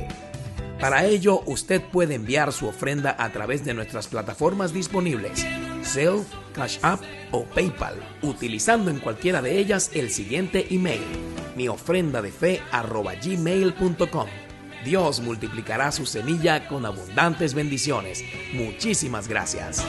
Para 0.81 1.05
ello, 1.05 1.43
usted 1.45 1.83
puede 1.83 2.15
enviar 2.15 2.51
su 2.51 2.67
ofrenda 2.67 3.15
a 3.19 3.31
través 3.31 3.63
de 3.67 3.75
nuestras 3.75 4.09
plataformas 4.09 4.73
disponibles, 4.73 5.47
Zelle, 5.85 6.25
Cash 6.55 6.79
App 6.81 7.03
o 7.31 7.45
PayPal, 7.45 7.97
utilizando 8.23 8.91
en 8.91 9.01
cualquiera 9.01 9.43
de 9.43 9.59
ellas 9.59 9.91
el 9.93 10.11
siguiente 10.11 10.69
email, 10.71 11.03
mi 11.57 11.69
ofrenda 11.69 12.23
de 12.23 12.33
fe 12.33 12.63
gmail.com. 13.23 14.29
Dios 14.83 15.21
multiplicará 15.21 15.93
su 15.93 16.07
semilla 16.07 16.67
con 16.69 16.87
abundantes 16.87 17.53
bendiciones. 17.53 18.25
Muchísimas 18.55 19.29
gracias. 19.29 19.85